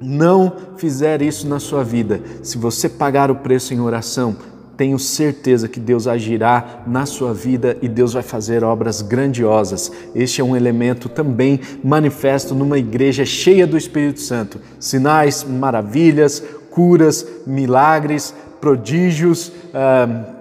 não 0.00 0.52
fizer 0.76 1.22
isso 1.22 1.46
na 1.46 1.60
sua 1.60 1.84
vida, 1.84 2.20
se 2.42 2.58
você 2.58 2.88
pagar 2.88 3.30
o 3.30 3.36
preço 3.36 3.72
em 3.72 3.80
oração, 3.80 4.36
tenho 4.76 4.98
certeza 4.98 5.68
que 5.68 5.78
Deus 5.78 6.08
agirá 6.08 6.82
na 6.84 7.06
sua 7.06 7.32
vida 7.32 7.78
e 7.80 7.88
Deus 7.88 8.12
vai 8.12 8.24
fazer 8.24 8.64
obras 8.64 9.02
grandiosas. 9.02 9.92
Este 10.12 10.40
é 10.40 10.44
um 10.44 10.56
elemento 10.56 11.08
também 11.08 11.60
manifesto 11.82 12.56
numa 12.56 12.76
igreja 12.76 13.24
cheia 13.24 13.68
do 13.68 13.78
Espírito 13.78 14.20
Santo. 14.20 14.60
Sinais, 14.80 15.44
maravilhas, 15.44 16.42
curas, 16.72 17.24
milagres, 17.46 18.34
prodígios, 18.60 19.52
ah, 19.72 20.34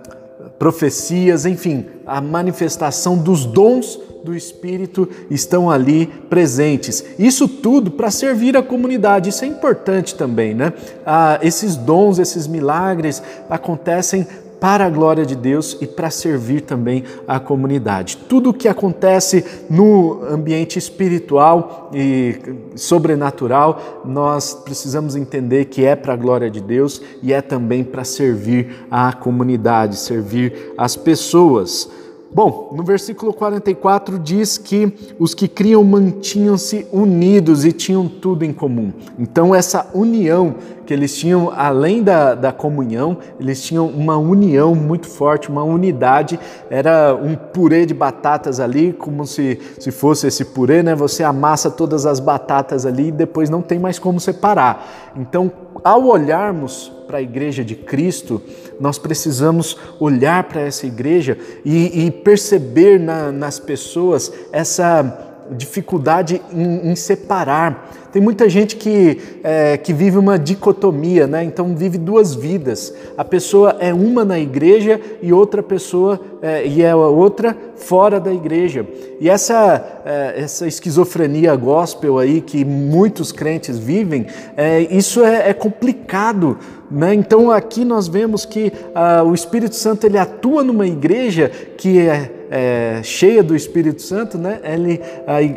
profecias, 0.57 1.45
enfim, 1.45 1.85
a 2.05 2.21
manifestação 2.21 3.17
dos 3.17 3.45
dons 3.45 3.99
do 4.23 4.33
Espírito 4.33 5.07
estão 5.29 5.69
ali 5.69 6.07
presentes. 6.07 7.03
Isso 7.19 7.47
tudo 7.47 7.91
para 7.91 8.09
servir 8.09 8.55
a 8.55 8.63
comunidade, 8.63 9.29
isso 9.29 9.43
é 9.43 9.47
importante 9.47 10.15
também, 10.15 10.53
né? 10.53 10.71
Ah, 11.05 11.37
esses 11.41 11.75
dons, 11.75 12.19
esses 12.19 12.47
milagres 12.47 13.21
acontecem 13.49 14.25
para 14.63 14.85
a 14.85 14.89
glória 14.89 15.25
de 15.25 15.35
Deus 15.35 15.77
e 15.81 15.85
para 15.85 16.09
servir 16.09 16.61
também 16.61 17.03
a 17.27 17.37
comunidade. 17.37 18.15
Tudo 18.29 18.51
o 18.51 18.53
que 18.53 18.69
acontece 18.69 19.43
no 19.69 20.23
ambiente 20.23 20.79
espiritual 20.79 21.91
e 21.93 22.39
sobrenatural, 22.73 24.01
nós 24.05 24.53
precisamos 24.53 25.17
entender 25.17 25.65
que 25.65 25.83
é 25.83 25.97
para 25.97 26.13
a 26.13 26.15
glória 26.15 26.49
de 26.49 26.61
Deus 26.61 27.01
e 27.21 27.33
é 27.33 27.41
também 27.41 27.83
para 27.83 28.05
servir 28.05 28.87
a 28.89 29.11
comunidade, 29.11 29.97
servir 29.97 30.71
as 30.77 30.95
pessoas. 30.95 31.89
Bom, 32.33 32.73
no 32.75 32.83
versículo 32.83 33.31
44 33.31 34.17
diz 34.17 34.57
que 34.57 34.91
os 35.19 35.35
que 35.35 35.47
criam 35.47 35.83
mantinham-se 35.83 36.87
unidos 36.91 37.63
e 37.63 37.71
tinham 37.71 38.07
tudo 38.07 38.43
em 38.43 38.51
comum. 38.51 38.91
Então, 39.19 39.53
essa 39.53 39.87
união 39.93 40.55
que 40.83 40.93
eles 40.93 41.15
tinham, 41.15 41.51
além 41.55 42.01
da, 42.01 42.33
da 42.33 42.51
comunhão, 42.51 43.17
eles 43.39 43.61
tinham 43.61 43.87
uma 43.87 44.17
união 44.17 44.73
muito 44.73 45.07
forte, 45.07 45.47
uma 45.47 45.63
unidade. 45.63 46.39
Era 46.71 47.13
um 47.15 47.35
purê 47.35 47.85
de 47.85 47.93
batatas 47.93 48.59
ali, 48.59 48.93
como 48.93 49.27
se, 49.27 49.59
se 49.79 49.91
fosse 49.91 50.25
esse 50.25 50.43
purê, 50.43 50.81
né? 50.81 50.95
Você 50.95 51.23
amassa 51.23 51.69
todas 51.69 52.05
as 52.05 52.19
batatas 52.19 52.83
ali 52.83 53.09
e 53.09 53.11
depois 53.11 53.47
não 53.47 53.61
tem 53.61 53.77
mais 53.77 53.99
como 53.99 54.19
separar. 54.19 55.13
Então, 55.15 55.51
ao 55.83 56.05
olharmos 56.07 56.91
para 57.13 57.19
a 57.19 57.21
igreja 57.21 57.63
de 57.63 57.75
Cristo, 57.75 58.41
nós 58.79 58.97
precisamos 58.97 59.77
olhar 59.99 60.45
para 60.45 60.61
essa 60.61 60.87
igreja 60.87 61.37
e, 61.63 62.07
e 62.07 62.09
perceber 62.09 62.99
na, 62.99 63.31
nas 63.31 63.59
pessoas 63.59 64.33
essa 64.51 65.45
dificuldade 65.51 66.41
em, 66.51 66.89
em 66.89 66.95
separar 66.95 68.02
tem 68.13 68.21
muita 68.21 68.47
gente 68.47 68.75
que, 68.75 69.17
é, 69.43 69.75
que 69.75 69.91
vive 69.91 70.19
uma 70.19 70.37
dicotomia, 70.37 71.25
né? 71.25 71.43
então 71.43 71.75
vive 71.75 71.97
duas 71.97 72.35
vidas. 72.35 72.93
A 73.17 73.25
pessoa 73.25 73.75
é 73.79 73.91
uma 73.91 74.23
na 74.23 74.37
igreja 74.37 75.01
e 75.19 75.33
outra 75.33 75.63
pessoa 75.63 76.19
é, 76.39 76.63
e 76.63 76.83
é 76.83 76.95
outra 76.95 77.57
fora 77.75 78.19
da 78.19 78.31
igreja. 78.31 78.87
E 79.19 79.27
essa, 79.27 80.03
é, 80.05 80.43
essa 80.43 80.67
esquizofrenia 80.67 81.55
gospel 81.55 82.19
aí 82.19 82.39
que 82.39 82.63
muitos 82.63 83.31
crentes 83.31 83.79
vivem, 83.79 84.27
é, 84.55 84.81
isso 84.81 85.23
é, 85.23 85.49
é 85.49 85.53
complicado. 85.53 86.59
Né? 86.91 87.15
Então 87.15 87.49
aqui 87.49 87.83
nós 87.83 88.07
vemos 88.07 88.45
que 88.45 88.71
ah, 88.93 89.23
o 89.23 89.33
Espírito 89.33 89.75
Santo 89.75 90.05
ele 90.05 90.19
atua 90.19 90.63
numa 90.63 90.85
igreja 90.85 91.49
que 91.75 91.97
é 91.97 92.29
é, 92.55 93.01
cheia 93.01 93.41
do 93.41 93.55
Espírito 93.55 94.03
Santo, 94.03 94.37
né, 94.37 94.59
ele, 94.63 95.01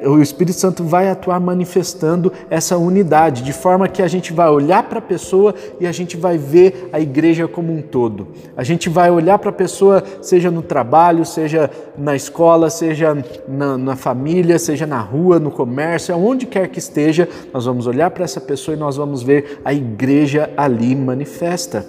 o 0.06 0.22
Espírito 0.22 0.58
Santo 0.58 0.82
vai 0.82 1.10
atuar 1.10 1.38
manifestando 1.38 2.32
essa 2.48 2.78
unidade, 2.78 3.42
de 3.42 3.52
forma 3.52 3.86
que 3.86 4.00
a 4.00 4.08
gente 4.08 4.32
vai 4.32 4.48
olhar 4.48 4.82
para 4.84 4.98
a 4.98 5.02
pessoa 5.02 5.54
e 5.78 5.86
a 5.86 5.92
gente 5.92 6.16
vai 6.16 6.38
ver 6.38 6.88
a 6.94 6.98
igreja 6.98 7.46
como 7.46 7.70
um 7.70 7.82
todo. 7.82 8.28
A 8.56 8.64
gente 8.64 8.88
vai 8.88 9.10
olhar 9.10 9.38
para 9.38 9.50
a 9.50 9.52
pessoa, 9.52 10.02
seja 10.22 10.50
no 10.50 10.62
trabalho, 10.62 11.26
seja 11.26 11.70
na 11.98 12.16
escola, 12.16 12.70
seja 12.70 13.14
na, 13.46 13.76
na 13.76 13.94
família, 13.94 14.58
seja 14.58 14.86
na 14.86 14.98
rua, 14.98 15.38
no 15.38 15.50
comércio, 15.50 16.14
aonde 16.14 16.46
quer 16.46 16.66
que 16.68 16.78
esteja, 16.78 17.28
nós 17.52 17.66
vamos 17.66 17.86
olhar 17.86 18.10
para 18.10 18.24
essa 18.24 18.40
pessoa 18.40 18.74
e 18.74 18.80
nós 18.80 18.96
vamos 18.96 19.22
ver 19.22 19.60
a 19.62 19.74
igreja 19.74 20.48
ali 20.56 20.96
manifesta. 20.96 21.84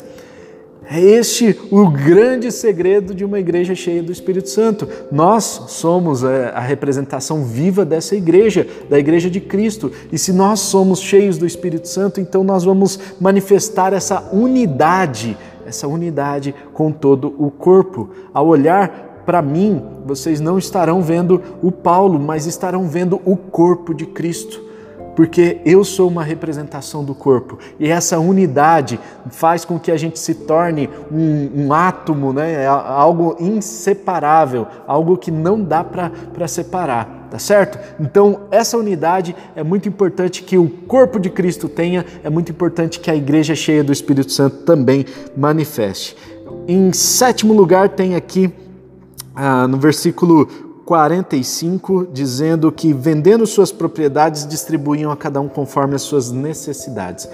É 0.89 1.01
este 1.01 1.59
o 1.69 1.89
grande 1.89 2.49
segredo 2.49 3.13
de 3.13 3.25
uma 3.25 3.39
igreja 3.39 3.75
cheia 3.75 4.01
do 4.01 4.11
Espírito 4.11 4.47
Santo. 4.49 4.87
Nós 5.11 5.43
somos 5.67 6.23
é, 6.23 6.49
a 6.55 6.61
representação 6.61 7.43
viva 7.43 7.83
dessa 7.83 8.15
igreja, 8.15 8.65
da 8.89 8.97
igreja 8.97 9.29
de 9.29 9.41
Cristo. 9.41 9.91
E 10.11 10.17
se 10.17 10.31
nós 10.31 10.61
somos 10.61 11.01
cheios 11.01 11.37
do 11.37 11.45
Espírito 11.45 11.89
Santo, 11.89 12.21
então 12.21 12.41
nós 12.41 12.63
vamos 12.63 12.97
manifestar 13.19 13.91
essa 13.91 14.29
unidade, 14.31 15.37
essa 15.65 15.89
unidade 15.89 16.55
com 16.73 16.89
todo 16.89 17.35
o 17.37 17.51
corpo. 17.51 18.09
Ao 18.33 18.47
olhar 18.47 19.23
para 19.25 19.41
mim, 19.41 19.83
vocês 20.05 20.39
não 20.39 20.57
estarão 20.57 21.01
vendo 21.01 21.43
o 21.61 21.69
Paulo, 21.69 22.17
mas 22.17 22.45
estarão 22.45 22.87
vendo 22.87 23.19
o 23.25 23.35
corpo 23.35 23.93
de 23.93 24.05
Cristo 24.05 24.66
porque 25.17 25.57
eu 25.65 25.83
sou 25.83 26.07
uma 26.07 26.23
representação 26.23 27.03
do 27.03 27.15
corpo 27.15 27.57
e 27.79 27.89
essa 27.89 28.19
unidade 28.19 28.99
faz 29.31 29.65
com 29.65 29.79
que 29.79 29.91
a 29.91 29.97
gente 29.97 30.19
se 30.19 30.35
torne 30.35 30.87
um, 31.11 31.63
um 31.63 31.73
átomo, 31.73 32.31
né? 32.31 32.65
É 32.65 32.67
algo 32.67 33.35
inseparável, 33.39 34.67
algo 34.85 35.17
que 35.17 35.31
não 35.31 35.59
dá 35.59 35.83
para 35.83 36.47
separar, 36.47 37.29
tá 37.31 37.39
certo? 37.39 37.79
Então, 37.99 38.41
essa 38.51 38.77
unidade 38.77 39.35
é 39.55 39.63
muito 39.63 39.89
importante 39.89 40.43
que 40.43 40.55
o 40.55 40.69
corpo 40.69 41.19
de 41.19 41.31
Cristo 41.31 41.67
tenha, 41.67 42.05
é 42.23 42.29
muito 42.29 42.51
importante 42.51 42.99
que 42.99 43.09
a 43.09 43.15
igreja 43.15 43.55
cheia 43.55 43.83
do 43.83 43.91
Espírito 43.91 44.31
Santo 44.31 44.57
também 44.57 45.03
manifeste. 45.35 46.15
Em 46.67 46.93
sétimo 46.93 47.55
lugar, 47.55 47.89
tem 47.89 48.13
aqui 48.13 48.53
ah, 49.35 49.67
no 49.67 49.77
versículo 49.77 50.66
45, 50.87 52.07
dizendo 52.13 52.71
que 52.71 52.93
vendendo 52.93 53.45
suas 53.45 53.73
propriedades 53.73 54.47
distribuíam 54.47 55.11
a 55.11 55.17
cada 55.17 55.41
um 55.41 55.49
conforme 55.49 55.95
as 55.95 56.01
suas 56.01 56.31
necessidades. 56.31 57.27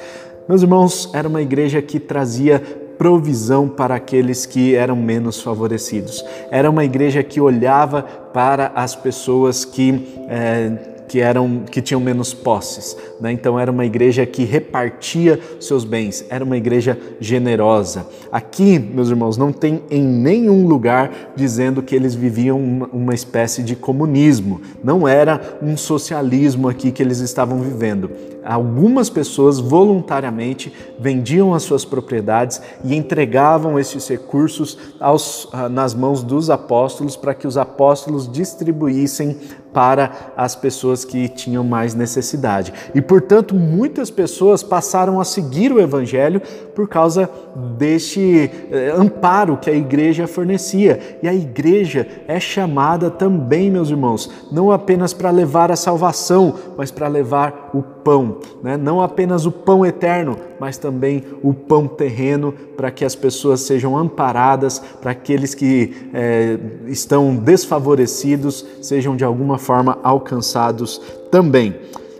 Meus 0.50 0.64
irmãos, 0.64 1.12
era 1.14 1.28
uma 1.28 1.40
igreja 1.40 1.80
que 1.80 2.00
trazia 2.00 2.60
provisão 2.98 3.70
para 3.70 3.94
aqueles 3.94 4.48
que 4.48 4.74
eram 4.74 4.96
menos 4.96 5.40
favorecidos. 5.40 6.26
Era 6.50 6.68
uma 6.68 6.84
igreja 6.84 7.22
que 7.22 7.40
olhava 7.40 8.02
para 8.02 8.72
as 8.74 8.96
pessoas 8.96 9.64
que 9.64 10.18
é, 10.28 10.93
que 11.13 11.20
eram 11.20 11.60
que 11.70 11.79
tinham 11.79 12.01
menos 12.01 12.34
posses. 12.34 12.98
Né? 13.22 13.32
Então 13.32 13.60
era 13.60 13.72
uma 13.72 13.86
igreja 13.86 14.25
que 14.25 14.43
repartia 14.43 15.39
seus 15.60 15.86
bens, 15.86 16.25
era 16.27 16.43
uma 16.43 16.58
igreja 16.58 16.98
generosa. 17.20 18.08
Aqui, 18.32 18.79
meus 18.79 19.10
irmãos, 19.10 19.38
não 19.38 19.53
tem 19.53 19.84
em 19.91 20.01
nenhum 20.01 20.65
lugar 20.65 21.34
dizendo 21.36 21.84
que 21.84 21.96
eles 21.96 22.15
viviam 22.15 22.60
uma, 22.60 22.89
uma 22.91 23.13
espécie 23.13 23.62
de 23.62 23.75
comunismo. 23.75 24.60
Não 24.84 25.08
era 25.08 25.60
um 25.62 25.77
socialismo 25.77 26.67
aqui 26.67 26.91
que 26.91 27.03
eles 27.03 27.20
estavam 27.20 27.60
vivendo. 27.62 28.10
Algumas 28.46 29.10
pessoas 29.10 29.60
voluntariamente 29.60 30.74
vendiam 31.00 31.54
as 31.54 31.64
suas 31.64 31.86
propriedades 31.86 32.62
e 32.84 32.96
entregavam 32.96 33.80
esses 33.80 34.08
recursos 34.08 34.78
aos, 35.00 35.48
ah, 35.52 35.70
nas 35.70 35.94
mãos 35.94 36.24
dos 36.24 36.50
apóstolos 36.50 37.16
para 37.16 37.34
que 37.34 37.48
os 37.48 37.58
apóstolos 37.58 38.32
distribuíssem 38.32 39.38
para 39.74 40.12
as 40.38 40.56
pessoas 40.56 41.04
que 41.04 41.28
tinham 41.28 41.64
mais 41.64 41.96
necessidade. 41.96 42.72
E, 42.94 43.02
portanto, 43.02 43.56
muitas 43.56 44.12
pessoas 44.12 44.62
passaram 44.62 45.20
a 45.20 45.26
seguir 45.26 45.72
o 45.72 45.82
Evangelho 45.82 46.42
por 46.76 46.88
causa 46.88 47.30
deste 47.78 48.52
eh, 48.72 48.94
amparo 48.96 49.58
que 49.58 49.70
a 49.70 49.74
igreja 49.74 50.28
fornecia. 50.28 51.18
E 51.24 51.28
a 51.28 51.34
igreja 51.34 52.08
é 52.28 52.40
chamada 52.40 53.10
também, 53.10 53.72
meus 53.72 53.90
irmãos, 53.90 54.30
não 54.52 54.72
apenas 54.72 55.14
para 55.14 55.32
levar 55.32 55.72
a 55.72 55.76
salvação, 55.76 56.54
mas 56.78 56.92
para 56.92 57.08
levar 57.08 57.72
o 57.74 57.82
pão, 57.82 58.33
né? 58.62 58.78
não 58.78 59.02
apenas 59.02 59.46
o 59.46 59.52
pão 59.52 59.86
eterno, 59.86 60.38
mas 60.60 60.78
também 60.78 61.24
o 61.42 61.54
pão 61.54 61.88
terreno, 61.88 62.54
para 62.75 62.92
que 62.92 63.06
as 63.06 63.16
pessoas 63.16 63.62
sejam 63.62 63.98
amparadas, 63.98 64.80
para 65.02 65.12
aqueles 65.12 65.54
que 65.54 65.94
eh, 66.13 66.58
estão 66.88 67.36
desfavorecidos 67.36 68.66
sejam 68.82 69.16
de 69.16 69.24
alguma 69.24 69.58
forma 69.58 69.98
alcançados 70.04 71.02
também. 71.32 71.75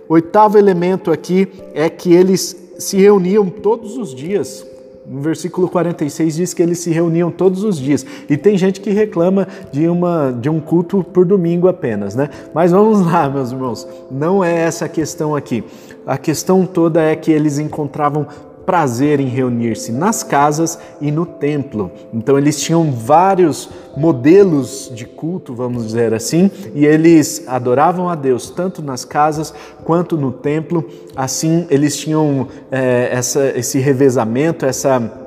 Oitavo 0.08 0.58
elemento 0.58 1.12
aqui 1.12 1.48
é 1.74 1.90
que 1.90 2.14
eles 2.14 2.56
se 2.78 2.98
reuniam 2.98 3.50
todos 3.50 3.98
os 3.98 4.14
dias. 4.14 4.66
No 5.06 5.22
versículo 5.22 5.68
46 5.68 6.36
diz 6.36 6.54
que 6.54 6.64
eles 6.64 6.80
se 6.80 6.90
reuniam 6.90 7.30
todos 7.30 7.64
os 7.64 7.78
dias. 7.78 8.06
E 8.30 8.38
tem 8.38 8.58
gente 8.58 8.80
que 8.80 8.90
reclama 8.90 9.48
de, 9.72 9.88
uma, 9.88 10.32
de 10.32 10.50
um 10.50 10.62
culto 10.62 11.04
por 11.04 11.26
domingo 11.26 11.68
apenas, 11.68 12.16
né? 12.16 12.30
Mas 12.54 12.72
vamos 12.72 13.06
lá, 13.06 13.30
meus 13.30 13.52
irmãos. 13.52 13.88
Não 14.10 14.44
é 14.44 14.54
essa 14.62 14.86
a 14.86 14.90
questão 14.90 15.36
aqui. 15.36 15.64
A 16.06 16.18
questão 16.18 16.66
toda 16.66 17.02
é 17.02 17.16
que 17.16 17.32
eles 17.32 17.60
encontravam 17.60 18.28
prazer 18.66 19.20
em 19.20 19.28
reunir-se 19.28 19.92
nas 19.92 20.24
casas 20.24 20.80
e 21.02 21.12
no 21.12 21.26
templo. 21.26 21.92
Então 22.14 22.38
eles 22.38 22.62
tinham 22.62 22.92
vários 22.92 23.70
modelos 23.96 24.92
de 24.94 25.06
culto, 25.06 25.54
vamos 25.54 25.86
dizer 25.88 26.14
assim, 26.14 26.50
e 26.74 26.86
eles 26.86 27.44
adoravam 27.48 28.10
a 28.10 28.16
Deus 28.16 28.50
tanto 28.50 28.82
nas 28.82 29.06
casas 29.06 29.54
quanto 29.84 30.18
no 30.18 30.32
templo. 30.32 30.88
Assim 31.16 31.68
eles 31.70 31.98
tinham 31.98 32.48
é, 32.72 33.10
essa, 33.12 33.52
esse 33.56 33.80
revezamento, 33.80 34.66
essa 34.66 35.23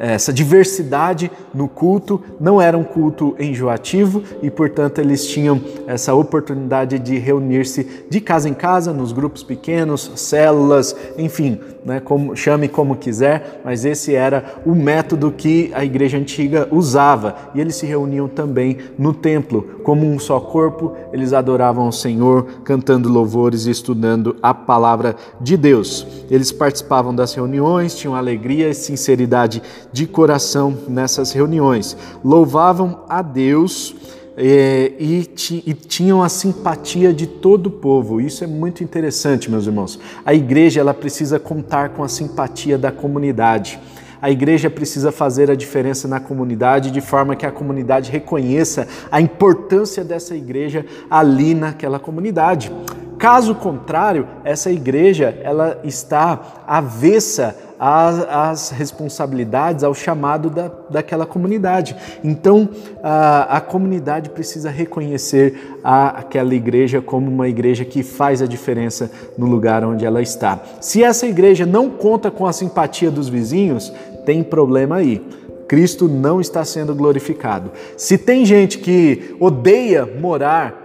essa 0.00 0.32
diversidade 0.32 1.30
no 1.52 1.68
culto, 1.68 2.22
não 2.40 2.60
era 2.60 2.76
um 2.76 2.82
culto 2.82 3.36
enjoativo 3.38 4.22
e, 4.42 4.50
portanto, 4.50 4.98
eles 4.98 5.26
tinham 5.26 5.60
essa 5.86 6.14
oportunidade 6.14 6.98
de 6.98 7.18
reunir-se 7.18 8.06
de 8.08 8.18
casa 8.18 8.48
em 8.48 8.54
casa, 8.54 8.94
nos 8.94 9.12
grupos 9.12 9.42
pequenos, 9.42 10.10
células, 10.16 10.96
enfim, 11.18 11.60
né, 11.84 12.00
como, 12.00 12.34
chame 12.34 12.66
como 12.66 12.96
quiser, 12.96 13.60
mas 13.62 13.84
esse 13.84 14.14
era 14.14 14.60
o 14.64 14.74
método 14.74 15.30
que 15.30 15.70
a 15.74 15.84
igreja 15.84 16.16
antiga 16.16 16.66
usava. 16.70 17.36
E 17.54 17.60
eles 17.60 17.76
se 17.76 17.84
reuniam 17.84 18.26
também 18.26 18.78
no 18.98 19.12
templo, 19.12 19.80
como 19.82 20.06
um 20.06 20.18
só 20.18 20.40
corpo, 20.40 20.94
eles 21.12 21.34
adoravam 21.34 21.88
o 21.88 21.92
Senhor, 21.92 22.46
cantando 22.64 23.08
louvores 23.08 23.66
e 23.66 23.70
estudando 23.70 24.36
a 24.42 24.54
palavra 24.54 25.14
de 25.40 25.56
Deus. 25.56 26.06
Eles 26.30 26.50
participavam 26.50 27.14
das 27.14 27.34
reuniões, 27.34 27.94
tinham 27.94 28.14
alegria 28.14 28.68
e 28.68 28.74
sinceridade 28.74 29.62
de 29.92 30.06
coração 30.06 30.76
nessas 30.88 31.32
reuniões, 31.32 31.96
louvavam 32.24 33.04
a 33.08 33.22
Deus 33.22 33.94
é, 34.36 34.92
e, 34.98 35.28
e, 35.66 35.74
tinham 35.74 36.22
a 36.22 36.28
simpatia 36.28 37.12
de 37.12 37.26
todo 37.26 37.66
o 37.66 37.70
povo. 37.70 38.20
Isso 38.20 38.42
é 38.42 38.46
muito 38.46 38.82
interessante, 38.82 39.50
meus 39.50 39.66
irmãos. 39.66 39.98
A 40.24 40.32
igreja 40.32 40.80
ela 40.80 40.94
precisa 40.94 41.38
contar 41.38 41.90
com 41.90 42.02
a 42.02 42.08
simpatia 42.08 42.78
da 42.78 42.90
comunidade. 42.90 43.78
A 44.22 44.30
igreja 44.30 44.68
precisa 44.68 45.10
fazer 45.10 45.50
a 45.50 45.54
diferença 45.54 46.06
na 46.06 46.20
comunidade 46.20 46.90
de 46.90 47.00
forma 47.00 47.34
que 47.34 47.46
a 47.46 47.50
comunidade 47.50 48.10
reconheça 48.10 48.86
a 49.10 49.20
importância 49.20 50.04
dessa 50.04 50.36
igreja 50.36 50.84
ali 51.10 51.54
naquela 51.54 51.98
comunidade. 51.98 52.70
Caso 53.18 53.54
contrário, 53.54 54.26
essa 54.44 54.70
igreja 54.70 55.38
ela 55.42 55.80
está 55.84 56.62
avessa 56.66 57.54
às, 57.80 58.18
às 58.28 58.70
responsabilidades, 58.70 59.82
ao 59.82 59.94
chamado 59.94 60.50
da, 60.50 60.70
daquela 60.90 61.24
comunidade. 61.24 61.96
Então, 62.22 62.68
a, 63.02 63.56
a 63.56 63.60
comunidade 63.62 64.28
precisa 64.28 64.68
reconhecer 64.68 65.78
a, 65.82 66.08
aquela 66.08 66.54
igreja 66.54 67.00
como 67.00 67.30
uma 67.30 67.48
igreja 67.48 67.82
que 67.86 68.02
faz 68.02 68.42
a 68.42 68.46
diferença 68.46 69.10
no 69.38 69.46
lugar 69.46 69.82
onde 69.82 70.04
ela 70.04 70.20
está. 70.20 70.60
Se 70.78 71.02
essa 71.02 71.26
igreja 71.26 71.64
não 71.64 71.88
conta 71.88 72.30
com 72.30 72.46
a 72.46 72.52
simpatia 72.52 73.10
dos 73.10 73.30
vizinhos, 73.30 73.90
tem 74.26 74.42
problema 74.42 74.96
aí. 74.96 75.24
Cristo 75.66 76.08
não 76.08 76.40
está 76.40 76.64
sendo 76.64 76.94
glorificado. 76.94 77.70
Se 77.96 78.18
tem 78.18 78.44
gente 78.44 78.78
que 78.78 79.36
odeia 79.38 80.04
morar 80.04 80.79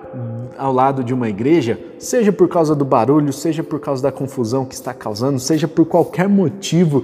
ao 0.57 0.73
lado 0.73 1.03
de 1.03 1.13
uma 1.13 1.29
igreja, 1.29 1.79
seja 1.99 2.31
por 2.31 2.47
causa 2.47 2.75
do 2.75 2.85
barulho, 2.85 3.31
seja 3.31 3.63
por 3.63 3.79
causa 3.79 4.03
da 4.03 4.11
confusão 4.11 4.65
que 4.65 4.73
está 4.73 4.93
causando, 4.93 5.39
seja 5.39 5.67
por 5.67 5.85
qualquer 5.85 6.27
motivo 6.27 7.03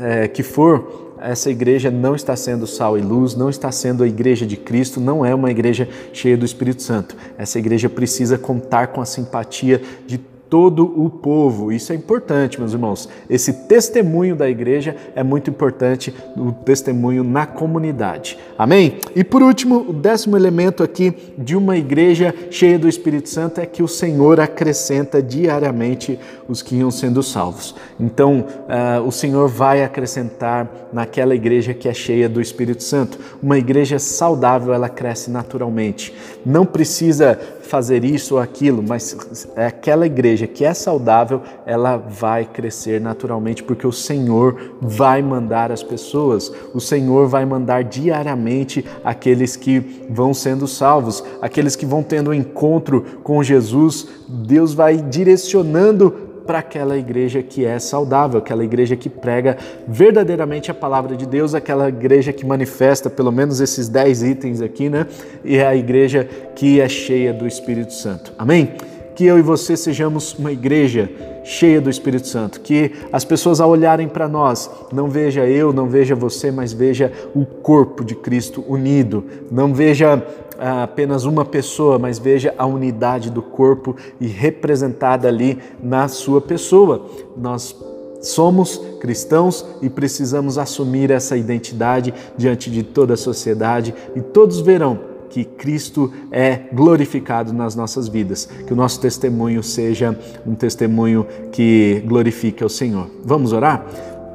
é, 0.00 0.28
que 0.28 0.42
for, 0.42 1.14
essa 1.18 1.50
igreja 1.50 1.90
não 1.90 2.14
está 2.14 2.36
sendo 2.36 2.66
sal 2.66 2.98
e 2.98 3.00
luz, 3.00 3.34
não 3.34 3.48
está 3.48 3.72
sendo 3.72 4.02
a 4.02 4.06
igreja 4.06 4.46
de 4.46 4.56
Cristo, 4.56 5.00
não 5.00 5.24
é 5.24 5.34
uma 5.34 5.50
igreja 5.50 5.88
cheia 6.12 6.36
do 6.36 6.44
Espírito 6.44 6.82
Santo. 6.82 7.16
Essa 7.38 7.58
igreja 7.58 7.88
precisa 7.88 8.36
contar 8.36 8.88
com 8.88 9.00
a 9.00 9.06
simpatia 9.06 9.80
de 10.06 10.20
todo 10.48 10.84
o 10.84 11.10
povo. 11.10 11.72
Isso 11.72 11.92
é 11.92 11.96
importante, 11.96 12.58
meus 12.58 12.72
irmãos. 12.72 13.08
Esse 13.28 13.52
testemunho 13.52 14.36
da 14.36 14.48
igreja 14.48 14.96
é 15.14 15.22
muito 15.22 15.50
importante, 15.50 16.14
o 16.36 16.52
testemunho 16.52 17.24
na 17.24 17.46
comunidade. 17.46 18.38
Amém? 18.56 18.98
E 19.14 19.24
por 19.24 19.42
último, 19.42 19.86
o 19.88 19.92
décimo 19.92 20.36
elemento 20.36 20.82
aqui 20.82 21.14
de 21.36 21.56
uma 21.56 21.76
igreja 21.76 22.34
cheia 22.50 22.78
do 22.78 22.88
Espírito 22.88 23.28
Santo 23.28 23.60
é 23.60 23.66
que 23.66 23.82
o 23.82 23.88
Senhor 23.88 24.40
acrescenta 24.40 25.22
diariamente 25.22 26.18
os 26.48 26.62
que 26.62 26.76
iam 26.76 26.90
sendo 26.90 27.22
salvos. 27.22 27.74
Então, 27.98 28.46
uh, 28.68 29.06
o 29.06 29.10
Senhor 29.10 29.48
vai 29.48 29.82
acrescentar 29.82 30.88
naquela 30.92 31.34
igreja 31.34 31.74
que 31.74 31.88
é 31.88 31.94
cheia 31.94 32.28
do 32.28 32.40
Espírito 32.40 32.82
Santo. 32.82 33.18
Uma 33.42 33.58
igreja 33.58 33.98
saudável, 33.98 34.72
ela 34.72 34.88
cresce 34.88 35.30
naturalmente. 35.30 36.14
Não 36.44 36.64
precisa 36.64 37.38
fazer 37.66 38.04
isso 38.04 38.34
ou 38.34 38.40
aquilo, 38.40 38.82
mas 38.82 39.46
é 39.56 39.66
aquela 39.66 40.06
igreja 40.06 40.46
que 40.46 40.64
é 40.64 40.72
saudável, 40.72 41.42
ela 41.66 41.96
vai 41.96 42.44
crescer 42.44 43.00
naturalmente, 43.00 43.62
porque 43.62 43.86
o 43.86 43.92
Senhor 43.92 44.76
vai 44.80 45.20
mandar 45.20 45.70
as 45.70 45.82
pessoas, 45.82 46.52
o 46.72 46.80
Senhor 46.80 47.26
vai 47.26 47.44
mandar 47.44 47.84
diariamente 47.84 48.84
aqueles 49.04 49.56
que 49.56 50.06
vão 50.08 50.32
sendo 50.32 50.66
salvos, 50.66 51.22
aqueles 51.42 51.76
que 51.76 51.84
vão 51.84 52.02
tendo 52.02 52.30
um 52.30 52.34
encontro 52.34 53.20
com 53.22 53.42
Jesus, 53.42 54.08
Deus 54.28 54.72
vai 54.72 54.96
direcionando 54.96 56.25
para 56.46 56.60
aquela 56.60 56.96
igreja 56.96 57.42
que 57.42 57.64
é 57.64 57.78
saudável, 57.78 58.38
aquela 58.38 58.64
igreja 58.64 58.94
que 58.94 59.08
prega 59.10 59.56
verdadeiramente 59.86 60.70
a 60.70 60.74
palavra 60.74 61.16
de 61.16 61.26
Deus, 61.26 61.54
aquela 61.54 61.88
igreja 61.88 62.32
que 62.32 62.46
manifesta 62.46 63.10
pelo 63.10 63.32
menos 63.32 63.60
esses 63.60 63.88
dez 63.88 64.22
itens 64.22 64.62
aqui, 64.62 64.88
né? 64.88 65.06
E 65.44 65.56
é 65.56 65.66
a 65.66 65.74
igreja 65.74 66.28
que 66.54 66.80
é 66.80 66.88
cheia 66.88 67.32
do 67.32 67.46
Espírito 67.46 67.92
Santo. 67.92 68.32
Amém? 68.38 68.74
Que 69.14 69.24
eu 69.24 69.38
e 69.38 69.42
você 69.42 69.76
sejamos 69.76 70.34
uma 70.34 70.52
igreja 70.52 71.10
cheia 71.42 71.80
do 71.80 71.88
Espírito 71.88 72.26
Santo, 72.26 72.60
que 72.60 72.92
as 73.12 73.24
pessoas 73.24 73.60
ao 73.60 73.70
olharem 73.70 74.08
para 74.08 74.28
nós 74.28 74.68
não 74.92 75.08
veja 75.08 75.46
eu, 75.46 75.72
não 75.72 75.86
veja 75.88 76.14
você, 76.14 76.50
mas 76.50 76.72
veja 76.72 77.12
o 77.34 77.46
corpo 77.46 78.04
de 78.04 78.16
Cristo 78.16 78.64
unido, 78.68 79.24
não 79.50 79.72
veja 79.72 80.22
apenas 80.58 81.24
uma 81.24 81.44
pessoa, 81.44 81.98
mas 81.98 82.18
veja 82.18 82.54
a 82.56 82.66
unidade 82.66 83.30
do 83.30 83.42
corpo 83.42 83.96
e 84.20 84.26
representada 84.26 85.28
ali 85.28 85.58
na 85.82 86.08
sua 86.08 86.40
pessoa. 86.40 87.06
Nós 87.36 87.76
somos 88.22 88.80
cristãos 89.00 89.64
e 89.80 89.88
precisamos 89.88 90.58
assumir 90.58 91.10
essa 91.10 91.36
identidade 91.36 92.12
diante 92.36 92.70
de 92.70 92.82
toda 92.82 93.14
a 93.14 93.16
sociedade 93.16 93.94
e 94.14 94.20
todos 94.20 94.60
verão 94.60 95.16
que 95.28 95.44
Cristo 95.44 96.12
é 96.30 96.60
glorificado 96.72 97.52
nas 97.52 97.74
nossas 97.74 98.08
vidas, 98.08 98.48
que 98.66 98.72
o 98.72 98.76
nosso 98.76 99.00
testemunho 99.00 99.62
seja 99.62 100.18
um 100.46 100.54
testemunho 100.54 101.26
que 101.52 102.02
glorifique 102.06 102.62
ao 102.62 102.68
Senhor. 102.68 103.10
Vamos 103.22 103.52
orar? 103.52 103.84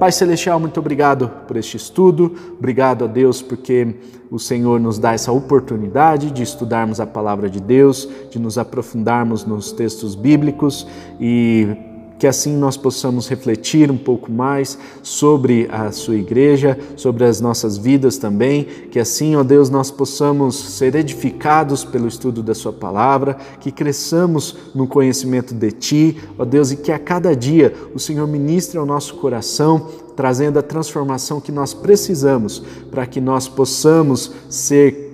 Pai 0.01 0.11
Celestial, 0.11 0.59
muito 0.59 0.79
obrigado 0.79 1.29
por 1.47 1.55
este 1.55 1.77
estudo, 1.77 2.33
obrigado 2.57 3.05
a 3.05 3.07
Deus 3.07 3.39
porque 3.39 3.97
o 4.31 4.39
Senhor 4.39 4.79
nos 4.79 4.97
dá 4.97 5.13
essa 5.13 5.31
oportunidade 5.31 6.31
de 6.31 6.41
estudarmos 6.41 6.99
a 6.99 7.05
palavra 7.05 7.47
de 7.47 7.59
Deus, 7.61 8.09
de 8.31 8.39
nos 8.39 8.57
aprofundarmos 8.57 9.45
nos 9.45 9.71
textos 9.71 10.15
bíblicos 10.15 10.87
e 11.19 11.90
que 12.21 12.27
assim 12.27 12.55
nós 12.55 12.77
possamos 12.77 13.27
refletir 13.27 13.89
um 13.89 13.97
pouco 13.97 14.31
mais 14.31 14.77
sobre 15.01 15.67
a 15.71 15.91
sua 15.91 16.17
igreja, 16.17 16.77
sobre 16.95 17.23
as 17.23 17.41
nossas 17.41 17.79
vidas 17.79 18.19
também, 18.19 18.63
que 18.91 18.99
assim, 18.99 19.35
ó 19.35 19.41
Deus, 19.41 19.71
nós 19.71 19.89
possamos 19.89 20.55
ser 20.55 20.93
edificados 20.93 21.83
pelo 21.83 22.07
estudo 22.07 22.43
da 22.43 22.53
sua 22.53 22.71
palavra, 22.71 23.37
que 23.59 23.71
cresçamos 23.71 24.55
no 24.75 24.85
conhecimento 24.87 25.55
de 25.55 25.71
ti, 25.71 26.21
ó 26.37 26.45
Deus, 26.45 26.71
e 26.71 26.75
que 26.77 26.91
a 26.91 26.99
cada 26.99 27.35
dia 27.35 27.73
o 27.91 27.97
Senhor 27.97 28.27
ministre 28.27 28.77
ao 28.77 28.85
nosso 28.85 29.15
coração 29.15 29.87
trazendo 30.15 30.59
a 30.59 30.61
transformação 30.61 31.41
que 31.41 31.51
nós 31.51 31.73
precisamos 31.73 32.61
para 32.91 33.07
que 33.07 33.19
nós 33.19 33.47
possamos 33.47 34.31
ser 34.47 35.09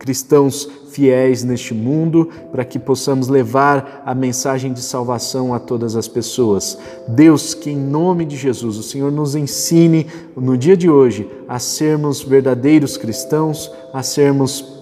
cristãos 0.00 0.68
fiéis 0.90 1.44
neste 1.44 1.72
mundo, 1.72 2.28
para 2.50 2.64
que 2.64 2.78
possamos 2.78 3.28
levar 3.28 4.02
a 4.04 4.14
mensagem 4.14 4.72
de 4.72 4.80
salvação 4.80 5.54
a 5.54 5.58
todas 5.58 5.96
as 5.96 6.08
pessoas. 6.08 6.78
Deus, 7.08 7.54
que 7.54 7.70
em 7.70 7.76
nome 7.76 8.24
de 8.24 8.36
Jesus 8.36 8.76
o 8.76 8.82
Senhor 8.82 9.10
nos 9.10 9.34
ensine 9.34 10.06
no 10.36 10.56
dia 10.56 10.76
de 10.76 10.90
hoje 10.90 11.28
a 11.48 11.58
sermos 11.58 12.22
verdadeiros 12.22 12.96
cristãos, 12.96 13.70
a 13.92 14.02
sermos 14.02 14.80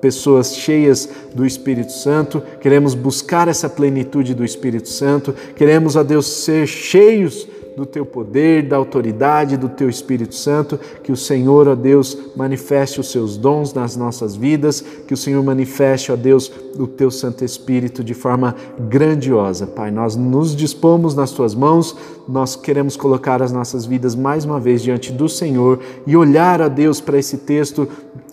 pessoas 0.00 0.56
cheias 0.56 1.08
do 1.34 1.44
Espírito 1.44 1.92
Santo, 1.92 2.42
queremos 2.60 2.94
buscar 2.94 3.48
essa 3.48 3.68
plenitude 3.68 4.34
do 4.34 4.44
Espírito 4.44 4.88
Santo, 4.88 5.34
queremos, 5.56 5.96
a 5.96 6.02
Deus, 6.02 6.26
ser 6.26 6.66
cheios 6.66 7.46
do 7.76 7.86
teu 7.86 8.04
poder, 8.04 8.68
da 8.68 8.76
autoridade 8.76 9.56
do 9.56 9.68
teu 9.68 9.88
Espírito 9.88 10.34
Santo, 10.34 10.78
que 11.02 11.12
o 11.12 11.16
Senhor, 11.16 11.68
ó 11.68 11.74
Deus, 11.74 12.16
manifeste 12.36 13.00
os 13.00 13.10
seus 13.10 13.36
dons 13.36 13.72
nas 13.72 13.96
nossas 13.96 14.34
vidas, 14.34 14.80
que 14.80 15.14
o 15.14 15.16
Senhor 15.16 15.42
manifeste, 15.42 16.12
ó 16.12 16.16
Deus, 16.16 16.50
o 16.78 16.86
teu 16.86 17.10
Santo 17.10 17.44
Espírito 17.44 18.02
de 18.04 18.14
forma 18.14 18.54
grandiosa. 18.88 19.66
Pai, 19.66 19.90
nós 19.90 20.16
nos 20.16 20.54
dispomos 20.54 21.14
nas 21.14 21.30
tuas 21.30 21.54
mãos, 21.54 21.96
nós 22.28 22.56
queremos 22.56 22.96
colocar 22.96 23.42
as 23.42 23.52
nossas 23.52 23.84
vidas 23.84 24.14
mais 24.14 24.44
uma 24.44 24.60
vez 24.60 24.82
diante 24.82 25.12
do 25.12 25.28
Senhor 25.28 25.80
e 26.06 26.16
olhar, 26.16 26.60
a 26.60 26.68
Deus, 26.68 27.00
para 27.00 27.18
esse 27.18 27.38
texto 27.38 27.88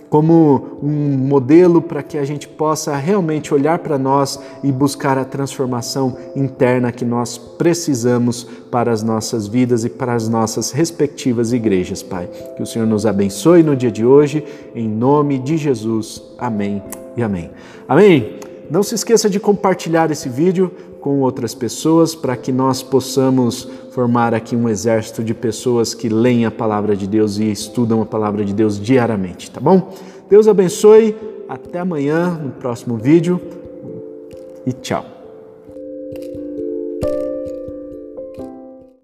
como 0.10 0.80
um 0.82 1.17
modelo 1.17 1.82
para 1.82 2.02
que 2.02 2.17
a 2.17 2.26
gente 2.26 2.48
possa 2.48 2.95
realmente 2.95 3.54
olhar 3.54 3.80
para 3.80 3.98
nós 3.98 4.39
e 4.63 4.72
buscar 4.72 5.17
a 5.17 5.26
transformação 5.26 6.17
interna 6.36 6.91
que 6.91 7.06
nós 7.06 7.38
precisamos 7.38 8.43
para 8.72 8.91
as 8.91 9.04
nossas 9.04 9.48
vidas 9.48 9.86
e 9.86 9.89
para 9.89 10.13
as 10.13 10.28
nossas 10.28 10.72
respectivas 10.72 11.54
igrejas, 11.54 12.02
Pai. 12.02 12.28
Que 12.56 12.63
o 12.63 12.65
Senhor 12.65 12.88
nos 12.88 13.06
abençoe 13.06 13.62
no 13.62 13.76
dia 13.76 13.91
de 13.91 14.06
hoje, 14.06 14.43
em 14.74 14.88
nome 14.88 15.38
de 15.38 15.58
Jesus. 15.58 16.22
Amém 16.38 16.82
e 17.15 17.22
amém. 17.22 17.52
Amém. 17.88 18.48
Não 18.69 18.84
se 18.84 18.93
esqueça 18.93 19.29
de 19.29 19.39
compartilhar 19.39 20.12
esse 20.12 20.29
vídeo 20.29 20.71
com 21.01 21.21
outras 21.21 21.55
pessoas 21.55 22.13
para 22.13 22.36
que 22.36 22.51
nós 22.51 22.84
possamos 22.84 23.67
formar 23.91 24.34
aqui 24.34 24.55
um 24.55 24.69
exército 24.69 25.23
de 25.23 25.34
pessoas 25.34 25.93
que 25.93 26.08
leem 26.08 26.45
a 26.45 26.51
palavra 26.51 26.95
de 26.95 27.08
Deus 27.08 27.38
e 27.38 27.51
estudam 27.51 28.01
a 28.01 28.05
palavra 28.05 28.45
de 28.45 28.53
Deus 28.53 28.79
diariamente, 28.79 29.49
tá 29.49 29.60
bom? 29.60 29.93
Deus 30.29 30.47
abençoe, 30.47 31.15
até 31.47 31.79
amanhã 31.79 32.29
no 32.29 32.51
próximo 32.51 32.95
vídeo 32.97 33.41
e 34.65 34.71
tchau. 34.71 35.18